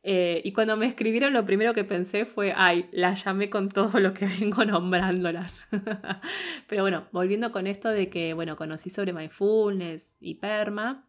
Eh, 0.02 0.40
y 0.44 0.52
cuando 0.52 0.76
me 0.76 0.86
escribieron, 0.86 1.32
lo 1.32 1.44
primero 1.44 1.74
que 1.74 1.84
pensé 1.84 2.24
fue, 2.24 2.52
ay, 2.56 2.88
la 2.92 3.14
llamé 3.14 3.50
con 3.50 3.68
todo 3.68 3.98
lo 4.00 4.14
que 4.14 4.26
vengo 4.40 4.64
nombrándolas. 4.64 5.64
Pero 6.68 6.82
bueno, 6.82 7.08
volviendo 7.12 7.52
con 7.52 7.66
esto 7.66 7.88
de 7.88 8.08
que, 8.08 8.32
bueno, 8.34 8.56
conocí 8.56 8.90
sobre 8.90 9.12
mindfulness 9.12 10.18
y 10.20 10.36
perma, 10.36 11.04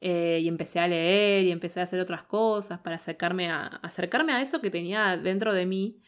eh, 0.00 0.38
y 0.40 0.48
empecé 0.48 0.78
a 0.78 0.86
leer 0.86 1.44
y 1.44 1.50
empecé 1.50 1.80
a 1.80 1.82
hacer 1.82 1.98
otras 1.98 2.22
cosas 2.22 2.78
para 2.80 2.96
acercarme 2.96 3.50
a, 3.50 3.66
acercarme 3.82 4.32
a 4.32 4.40
eso 4.40 4.60
que 4.60 4.70
tenía 4.70 5.16
dentro 5.16 5.52
de 5.52 5.66
mí. 5.66 6.00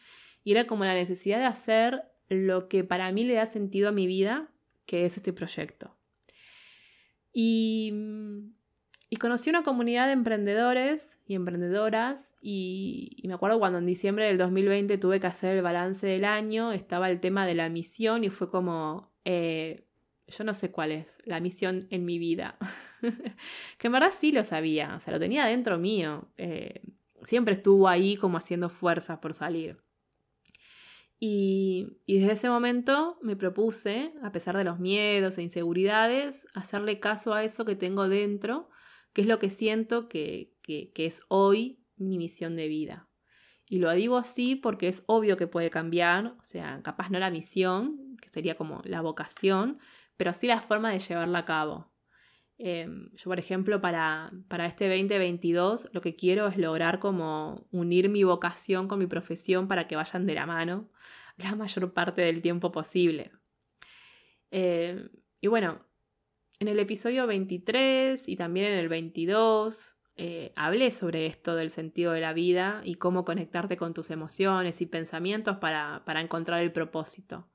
Y 0.43 0.51
era 0.51 0.65
como 0.65 0.85
la 0.85 0.93
necesidad 0.93 1.39
de 1.39 1.45
hacer 1.45 2.03
lo 2.29 2.69
que 2.69 2.83
para 2.83 3.11
mí 3.11 3.25
le 3.25 3.33
da 3.33 3.45
sentido 3.45 3.89
a 3.89 3.91
mi 3.91 4.07
vida, 4.07 4.49
que 4.85 5.05
es 5.05 5.17
este 5.17 5.33
proyecto. 5.33 5.97
Y 7.33 7.91
mm, 7.93 8.53
y 9.13 9.17
conocí 9.17 9.49
una 9.49 9.61
comunidad 9.61 10.05
de 10.07 10.13
emprendedores 10.13 11.19
y 11.27 11.35
emprendedoras 11.35 12.33
y, 12.41 13.21
me 13.25 13.33
acuerdo 13.33 13.59
cuando 13.59 13.77
en 13.79 13.85
diciembre 13.85 14.25
del 14.25 14.37
2020 14.37 14.97
tuve 14.97 15.19
que 15.19 15.27
hacer 15.27 15.57
el 15.57 15.61
balance 15.61 16.07
del 16.07 16.23
año, 16.23 16.71
estaba 16.71 17.09
el 17.09 17.19
tema 17.19 17.45
de 17.45 17.53
la 17.53 17.67
misión 17.67 18.23
y 18.23 18.29
fue 18.29 18.49
como, 18.49 19.11
eh, 19.25 19.83
yo 20.29 20.45
no 20.45 20.53
sé 20.53 20.71
cuál 20.71 20.93
es 20.93 21.17
la 21.25 21.41
misión 21.41 21.87
en 21.89 22.05
mi 22.05 22.19
vida. 22.19 22.57
que 23.77 23.87
en 23.87 23.91
verdad 23.91 24.13
sí 24.17 24.31
lo 24.31 24.45
sabía, 24.45 24.95
o 24.95 25.01
sea, 25.01 25.11
lo 25.11 25.19
tenía 25.19 25.45
dentro 25.45 25.77
mío. 25.77 26.29
Eh, 26.37 26.81
siempre 27.23 27.55
estuvo 27.55 27.89
ahí 27.89 28.15
como 28.15 28.37
haciendo 28.37 28.69
fuerzas 28.69 29.19
por 29.19 29.33
salir. 29.33 29.81
Y, 31.19 31.97
y, 32.05 32.19
desde 32.19 32.33
ese 32.33 32.49
momento 32.49 33.19
me 33.21 33.35
propuse, 33.35 34.13
a 34.23 34.31
pesar 34.31 34.55
de 34.55 34.63
los 34.63 34.79
miedos 34.79 35.37
e 35.37 35.43
inseguridades, 35.43 36.47
hacerle 36.55 37.01
caso 37.01 37.33
a 37.33 37.43
eso 37.43 37.65
que 37.65 37.75
tengo 37.75 38.07
dentro 38.07 38.69
qué 39.13 39.21
es 39.21 39.27
lo 39.27 39.39
que 39.39 39.49
siento 39.49 40.07
que, 40.07 40.53
que, 40.61 40.91
es 40.95 41.23
hoy 41.27 41.79
mi 41.97 42.17
misión 42.17 42.55
de 42.55 42.67
vida. 42.67 43.07
Y 43.67 43.79
lo 43.79 43.91
digo 43.91 44.17
así 44.17 44.55
porque 44.55 44.87
es 44.87 45.03
obvio 45.05 45.37
que 45.37 45.47
puede 45.47 45.69
cambiar, 45.69 46.35
o 46.39 46.43
sea, 46.43 46.81
capaz 46.83 47.09
no 47.09 47.19
la 47.19 47.31
misión, 47.31 48.17
que 48.21 48.29
sería 48.29 48.55
como 48.55 48.81
la 48.85 49.01
vocación, 49.01 49.79
pero 50.17 50.33
sí 50.33 50.47
la 50.47 50.61
forma 50.61 50.91
de 50.91 50.99
llevarla 50.99 51.39
a 51.39 51.45
cabo. 51.45 51.91
Em, 52.57 53.09
yo, 53.15 53.23
por 53.23 53.39
ejemplo, 53.39 53.81
para, 53.81 54.31
para 54.47 54.67
este 54.67 54.87
2022 54.87 55.89
lo 55.93 56.01
que 56.01 56.15
quiero 56.15 56.47
es 56.47 56.57
lograr 56.57 56.99
como 56.99 57.65
unir 57.71 58.07
mi 58.09 58.23
vocación 58.23 58.87
con 58.87 58.99
mi 58.99 59.07
profesión 59.07 59.67
para 59.67 59.87
que 59.87 59.95
vayan 59.95 60.27
de 60.27 60.35
la 60.35 60.45
mano 60.45 60.91
la 61.37 61.55
mayor 61.55 61.93
parte 61.93 62.21
del 62.21 62.41
tiempo 62.41 62.71
posible. 62.71 63.31
Em, 64.51 65.09
y 65.39 65.47
bueno, 65.47 65.83
en 66.61 66.67
el 66.67 66.77
episodio 66.77 67.25
23 67.25 68.29
y 68.29 68.35
también 68.35 68.67
en 68.67 68.77
el 68.77 68.87
22 68.87 69.95
eh, 70.15 70.53
hablé 70.55 70.91
sobre 70.91 71.25
esto 71.25 71.55
del 71.55 71.71
sentido 71.71 72.11
de 72.11 72.21
la 72.21 72.33
vida 72.33 72.81
y 72.85 72.95
cómo 72.95 73.25
conectarte 73.25 73.77
con 73.77 73.95
tus 73.95 74.11
emociones 74.11 74.79
y 74.79 74.85
pensamientos 74.85 75.57
para, 75.57 76.03
encontrar 76.21 76.61
el 76.61 76.71
propósito. 76.71 77.49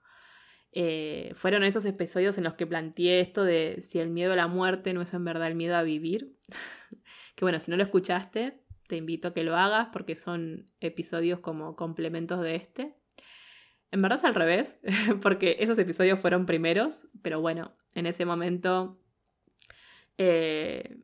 Eh, 0.72 1.30
fueron 1.36 1.62
esos 1.62 1.84
episodios 1.84 2.36
en 2.36 2.42
los 2.42 2.54
que 2.54 2.66
planteé 2.66 3.20
esto 3.20 3.44
de 3.44 3.80
si 3.80 4.00
el 4.00 4.10
miedo 4.10 4.32
a 4.32 4.36
la 4.36 4.48
muerte 4.48 4.92
no 4.92 5.02
es 5.02 5.14
en 5.14 5.24
verdad 5.24 5.46
el 5.46 5.54
miedo 5.54 5.76
a 5.76 5.84
vivir. 5.84 6.36
que 7.36 7.44
bueno, 7.44 7.60
si 7.60 7.70
no 7.70 7.76
lo 7.76 7.84
escuchaste, 7.84 8.60
te 8.88 8.96
invito 8.96 9.28
a 9.28 9.34
que 9.34 9.44
lo 9.44 9.54
hagas 9.54 9.90
porque 9.92 10.16
son 10.16 10.68
episodios 10.80 11.38
como 11.38 11.76
complementos 11.76 12.40
de 12.40 12.56
este. 12.56 12.96
En 13.92 14.02
verdad 14.02 14.18
es 14.18 14.24
al 14.24 14.34
revés, 14.34 14.80
porque 15.22 15.58
esos 15.60 15.78
episodios 15.78 16.18
fueron 16.18 16.44
primeros, 16.44 17.06
pero 17.22 17.40
bueno, 17.40 17.76
en 17.96 18.06
ese 18.06 18.24
momento 18.24 19.00
eh, 20.18 21.00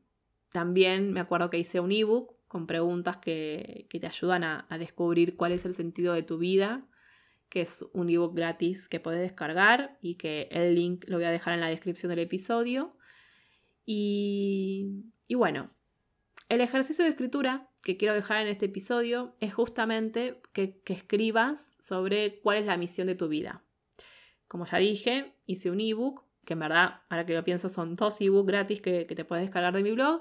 también 0.52 1.12
me 1.12 1.20
acuerdo 1.20 1.50
que 1.50 1.58
hice 1.58 1.80
un 1.80 1.90
ebook 1.90 2.36
con 2.46 2.66
preguntas 2.66 3.16
que, 3.16 3.88
te 3.90 4.06
ayudan 4.06 4.44
a, 4.44 4.66
descubrir 4.78 5.36
cuál 5.36 5.52
es 5.52 5.64
el 5.64 5.74
sentido 5.74 6.12
de 6.14 6.22
tu 6.22 6.38
vida, 6.38 6.86
que 7.48 7.62
es 7.62 7.84
un 7.92 8.08
ebook 8.08 8.36
gratis 8.36 8.88
que 8.88 9.00
puedes 9.00 9.20
descargar 9.20 9.98
y 10.00 10.16
que 10.16 10.48
el 10.50 10.74
link 10.74 11.04
lo 11.08 11.16
voy 11.16 11.24
a 11.24 11.30
dejar 11.30 11.54
en 11.54 11.60
la 11.60 11.68
descripción 11.68 12.10
del 12.10 12.20
episodio. 12.20 12.96
Y, 13.84 15.06
y 15.26 15.34
bueno, 15.34 15.70
el 16.48 16.60
ejercicio 16.60 17.04
de 17.04 17.10
escritura 17.10 17.70
que 17.82 17.96
quiero 17.96 18.14
dejar 18.14 18.42
en 18.42 18.48
este 18.48 18.66
episodio 18.66 19.34
es 19.40 19.54
justamente 19.54 20.40
que, 20.52 20.82
escribas 20.86 21.74
sobre 21.80 22.40
cuál 22.40 22.58
es 22.58 22.66
la 22.66 22.76
misión 22.76 23.06
de 23.06 23.14
tu 23.14 23.28
vida. 23.28 23.64
Como 24.48 24.66
ya 24.66 24.78
dije, 24.78 25.34
hice 25.46 25.70
un 25.70 25.80
ebook, 25.80 26.24
que 26.44 26.54
en 26.54 26.60
verdad, 26.60 27.02
ahora 27.08 27.26
que 27.26 27.34
lo 27.34 27.44
pienso, 27.44 27.68
son 27.68 27.94
dos 27.94 28.20
ebooks 28.20 28.46
gratis 28.46 28.80
que, 28.80 29.04
te 29.04 29.24
puedes 29.24 29.44
descargar 29.44 29.74
de 29.74 29.82
mi 29.82 29.92
blog 29.92 30.20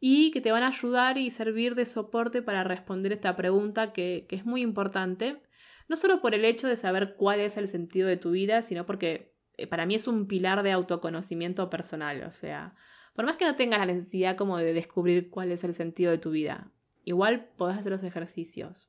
y 0.00 0.30
que 0.30 0.40
te 0.40 0.52
van 0.52 0.62
a 0.62 0.68
ayudar 0.68 1.18
y 1.18 1.30
servir 1.30 1.74
de 1.74 1.86
soporte 1.86 2.42
para 2.42 2.64
responder 2.64 3.12
esta 3.12 3.36
pregunta 3.36 3.92
que, 3.92 4.26
que 4.28 4.36
es 4.36 4.44
muy 4.44 4.60
importante, 4.60 5.42
no 5.88 5.96
solo 5.96 6.20
por 6.20 6.34
el 6.34 6.44
hecho 6.44 6.68
de 6.68 6.76
saber 6.76 7.16
cuál 7.16 7.40
es 7.40 7.56
el 7.56 7.68
sentido 7.68 8.08
de 8.08 8.16
tu 8.16 8.32
vida, 8.32 8.62
sino 8.62 8.86
porque 8.86 9.34
eh, 9.56 9.66
para 9.66 9.86
mí 9.86 9.94
es 9.94 10.06
un 10.06 10.26
pilar 10.26 10.62
de 10.62 10.72
autoconocimiento 10.72 11.70
personal, 11.70 12.22
o 12.24 12.32
sea, 12.32 12.74
por 13.14 13.24
más 13.24 13.36
que 13.36 13.44
no 13.44 13.54
tengas 13.54 13.80
la 13.80 13.86
necesidad 13.86 14.36
como 14.36 14.58
de 14.58 14.74
descubrir 14.74 15.30
cuál 15.30 15.52
es 15.52 15.64
el 15.64 15.72
sentido 15.74 16.10
de 16.10 16.18
tu 16.18 16.30
vida, 16.30 16.72
Igual 17.04 17.50
podés 17.56 17.78
hacer 17.78 17.92
los 17.92 18.02
ejercicios. 18.02 18.88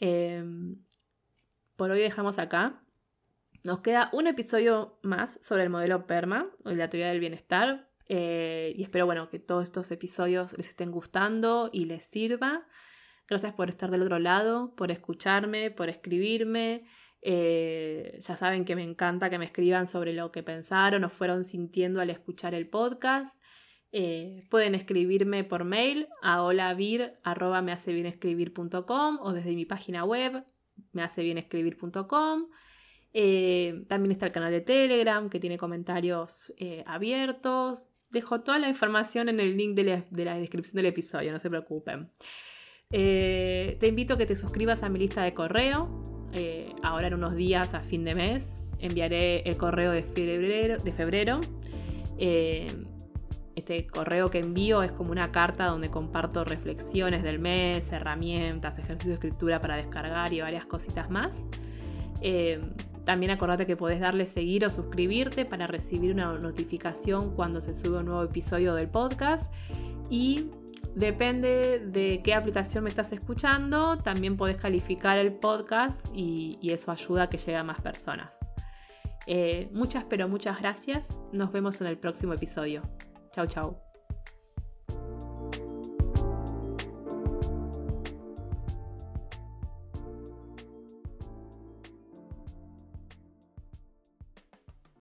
Em, 0.00 0.76
por 1.76 1.90
hoy 1.90 2.00
dejamos 2.00 2.38
acá. 2.38 2.82
Nos 3.62 3.80
queda 3.80 4.08
un 4.12 4.26
episodio 4.26 4.98
más 5.02 5.38
sobre 5.42 5.64
el 5.64 5.70
modelo 5.70 6.06
PERMA, 6.06 6.48
la 6.64 6.88
teoría 6.88 7.08
del 7.08 7.20
bienestar. 7.20 7.90
Eh, 8.08 8.72
y 8.74 8.82
espero 8.82 9.04
bueno, 9.04 9.28
que 9.28 9.38
todos 9.38 9.64
estos 9.64 9.90
episodios 9.90 10.56
les 10.56 10.68
estén 10.68 10.90
gustando 10.90 11.68
y 11.70 11.84
les 11.84 12.02
sirva. 12.04 12.66
Gracias 13.28 13.52
por 13.52 13.68
estar 13.68 13.90
del 13.90 14.02
otro 14.02 14.18
lado, 14.18 14.74
por 14.76 14.90
escucharme, 14.90 15.70
por 15.70 15.90
escribirme. 15.90 16.84
Eh, 17.20 18.18
ya 18.20 18.34
saben 18.34 18.64
que 18.64 18.74
me 18.74 18.82
encanta 18.82 19.28
que 19.28 19.38
me 19.38 19.44
escriban 19.44 19.86
sobre 19.86 20.14
lo 20.14 20.32
que 20.32 20.42
pensaron 20.42 21.04
o 21.04 21.10
fueron 21.10 21.44
sintiendo 21.44 22.00
al 22.00 22.08
escuchar 22.08 22.54
el 22.54 22.66
podcast. 22.66 23.40
Eh, 23.92 24.46
pueden 24.48 24.74
escribirme 24.74 25.44
por 25.44 25.64
mail 25.64 26.08
a 26.22 26.42
holavir.com 26.42 27.18
o 29.20 29.32
desde 29.32 29.54
mi 29.54 29.66
página 29.66 30.04
web 30.04 30.44
mehacebienescribir.com. 30.92 32.46
Eh, 33.12 33.84
también 33.88 34.12
está 34.12 34.26
el 34.26 34.32
canal 34.32 34.52
de 34.52 34.60
Telegram 34.60 35.28
que 35.28 35.40
tiene 35.40 35.58
comentarios 35.58 36.52
eh, 36.56 36.84
abiertos. 36.86 37.88
Dejo 38.10 38.40
toda 38.40 38.58
la 38.58 38.68
información 38.68 39.28
en 39.28 39.40
el 39.40 39.56
link 39.56 39.74
de 39.74 39.84
la, 39.84 40.04
de 40.10 40.24
la 40.24 40.36
descripción 40.36 40.76
del 40.76 40.86
episodio, 40.86 41.32
no 41.32 41.38
se 41.38 41.48
preocupen. 41.48 42.10
te 42.90 43.86
invito 43.86 44.14
a 44.14 44.18
que 44.18 44.26
te 44.26 44.34
suscribas 44.34 44.82
a 44.82 44.88
mi 44.88 44.98
lista 44.98 45.22
de 45.22 45.32
correo. 45.32 46.02
ahora 46.82 47.06
en 47.06 47.14
unos 47.14 47.34
días, 47.36 47.74
a 47.74 47.80
fin 47.80 48.04
de 48.04 48.14
mes, 48.14 48.64
enviaré 48.78 49.42
el 49.42 49.56
correo 49.56 49.92
de 49.92 50.02
febrero. 50.92 51.40
Este 53.60 53.86
correo 53.86 54.30
que 54.30 54.38
envío 54.38 54.82
es 54.82 54.90
como 54.92 55.12
una 55.12 55.32
carta 55.32 55.66
donde 55.66 55.90
comparto 55.90 56.44
reflexiones 56.44 57.22
del 57.22 57.40
mes, 57.40 57.92
herramientas, 57.92 58.78
ejercicios 58.78 59.08
de 59.08 59.14
escritura 59.14 59.60
para 59.60 59.76
descargar 59.76 60.32
y 60.32 60.40
varias 60.40 60.64
cositas 60.64 61.10
más. 61.10 61.36
Eh, 62.22 62.58
también 63.10 63.32
acordate 63.32 63.66
que 63.66 63.74
podés 63.74 63.98
darle 63.98 64.24
seguir 64.24 64.64
o 64.64 64.70
suscribirte 64.70 65.44
para 65.44 65.66
recibir 65.66 66.12
una 66.12 66.32
notificación 66.38 67.34
cuando 67.34 67.60
se 67.60 67.74
sube 67.74 67.98
un 67.98 68.04
nuevo 68.04 68.22
episodio 68.22 68.72
del 68.76 68.88
podcast. 68.88 69.52
Y 70.08 70.46
depende 70.94 71.80
de 71.84 72.20
qué 72.22 72.34
aplicación 72.34 72.84
me 72.84 72.88
estás 72.88 73.10
escuchando, 73.10 73.98
también 73.98 74.36
podés 74.36 74.58
calificar 74.58 75.18
el 75.18 75.32
podcast 75.32 76.06
y, 76.14 76.60
eso 76.62 76.92
ayuda 76.92 77.24
a 77.24 77.28
que 77.28 77.38
llegue 77.38 77.56
a 77.56 77.64
más 77.64 77.80
personas. 77.80 78.38
Eh, 79.26 79.68
muchas 79.72 80.04
pero 80.04 80.28
muchas 80.28 80.60
gracias. 80.60 81.20
Nos 81.32 81.50
vemos 81.50 81.80
en 81.80 81.88
el 81.88 81.98
próximo 81.98 82.32
episodio. 82.32 82.82
Chao, 83.32 83.48
chao. 83.48 83.89